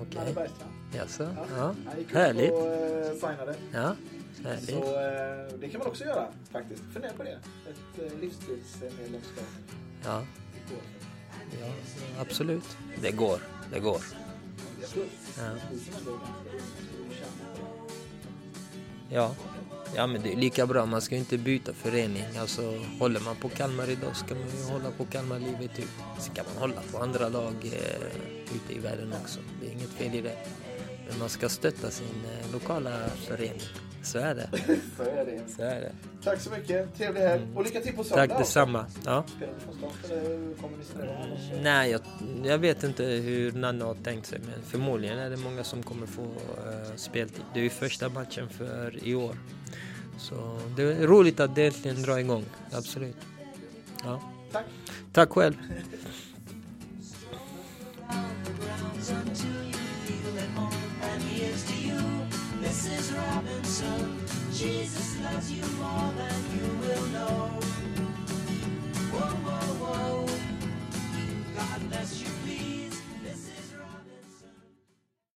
Okej. 0.01 0.15
Nanne 0.19 0.33
Bergstrand. 0.33 0.71
Jaså? 0.95 1.23
Ja. 1.23 1.45
Ja. 1.57 1.75
Han 1.85 1.97
gick 1.99 2.13
Härligt. 2.13 2.43
ut 2.45 2.51
och 2.51 2.67
eh, 2.67 3.13
signade. 3.13 3.55
Ja, 3.73 3.95
härligt. 4.43 4.69
Så 4.69 4.75
eh, 4.75 5.59
det 5.59 5.69
kan 5.69 5.79
man 5.79 5.87
också 5.87 6.03
göra 6.03 6.27
faktiskt. 6.51 6.83
Fundera 6.93 7.13
på 7.13 7.23
det. 7.23 7.39
Ett 7.69 8.11
eh, 8.13 8.19
livstidsmedlemskap. 8.19 9.45
Ja, 10.05 10.21
i 10.55 10.69
KF. 10.69 11.07
ja, 11.61 11.67
absolut. 12.21 12.77
Det 13.01 13.11
går, 13.11 13.39
det 13.73 13.79
går. 13.79 14.01
Ja. 15.37 15.51
Ja. 19.09 19.35
ja, 19.95 20.07
men 20.07 20.21
det 20.21 20.33
är 20.33 20.35
lika 20.35 20.67
bra. 20.67 20.85
Man 20.85 21.01
ska 21.01 21.15
ju 21.15 21.19
inte 21.19 21.37
byta 21.37 21.73
förening. 21.73 22.23
Alltså, 22.39 22.79
håller 22.99 23.19
man 23.19 23.35
på 23.35 23.49
Kalmar 23.49 23.89
idag 23.89 24.15
ska 24.15 24.35
man 24.35 24.43
ju 24.43 24.73
hålla 24.73 24.91
på 24.91 25.05
Kalmar 25.05 25.39
livet 25.39 25.79
ut. 25.79 25.89
Sen 26.19 26.35
kan 26.35 26.45
man 26.45 26.57
hålla 26.57 26.81
på 26.91 26.97
andra 26.97 27.29
lag 27.29 27.55
eh, 27.63 28.55
ute 28.55 28.73
i 28.73 28.79
världen 28.79 29.13
också. 29.21 29.39
Det 29.61 29.67
är 29.67 29.71
inget 29.71 29.89
fel 29.89 30.15
i 30.15 30.21
det. 30.21 30.37
Men 31.09 31.19
man 31.19 31.29
ska 31.29 31.49
stötta 31.49 31.91
sin 31.91 32.23
eh, 32.25 32.51
lokala 32.53 33.09
förening. 33.27 33.61
Så 34.03 34.19
är 34.19 34.35
det. 34.35 34.49
Så 34.97 35.03
är 35.03 35.25
det. 35.25 35.41
Så 35.55 35.61
är 35.61 35.81
det. 35.81 35.91
Tack 36.23 36.41
så 36.41 36.49
mycket. 36.51 36.95
Trevlig 36.97 37.21
helg. 37.21 37.47
Och 37.55 37.63
lycka 37.63 37.81
till 37.81 37.93
på 37.95 38.03
söndag. 38.03 38.27
Tack 38.27 38.37
detsamma. 38.39 38.85
Ja. 39.05 39.23
Spelar 39.35 39.53
du 39.53 39.59
från 39.65 39.75
start 39.77 40.11
eller 40.11 40.21
hur 40.29 40.53
kommer 40.53 40.77
ni 40.77 40.83
spela? 40.83 41.11
Annars- 41.17 41.61
Nej, 41.63 41.91
jag, 41.91 42.01
jag 42.43 42.57
vet 42.57 42.83
inte 42.83 43.03
hur 43.03 43.51
Nanne 43.51 43.85
har 43.85 43.95
tänkt 43.95 44.25
sig, 44.27 44.39
men 44.39 44.63
förmodligen 44.63 45.19
är 45.19 45.29
det 45.29 45.37
många 45.37 45.63
som 45.63 45.83
kommer 45.83 46.07
få 46.07 46.21
uh, 46.21 46.29
speltid. 46.95 47.43
Det 47.53 47.59
är 47.59 47.63
ju 47.63 47.69
första 47.69 48.09
matchen 48.09 48.49
för 48.49 48.99
i 49.07 49.15
år. 49.15 49.35
Så 50.17 50.59
det 50.77 50.83
är 50.83 51.07
roligt 51.07 51.39
att 51.39 51.55
det 51.55 51.65
äntligen 51.65 52.01
drar 52.01 52.17
igång, 52.17 52.45
absolut. 52.71 53.17
Ja. 54.03 54.21
Tack. 54.51 54.65
Tack 55.13 55.29
själv. 55.29 55.53
Robinson. 63.15 64.19
Jesus 64.53 65.19
loves 65.21 65.51
you 65.51 65.63
more 65.77 66.13
than 66.17 66.39
you 66.55 66.67
will 66.81 67.07
know. 67.07 67.59
Whoa, 69.11 69.35
whoa, 69.45 70.25
whoa. 70.25 70.27
God 71.55 71.89
bless 71.89 72.21
you, 72.21 72.29
please. 72.45 72.72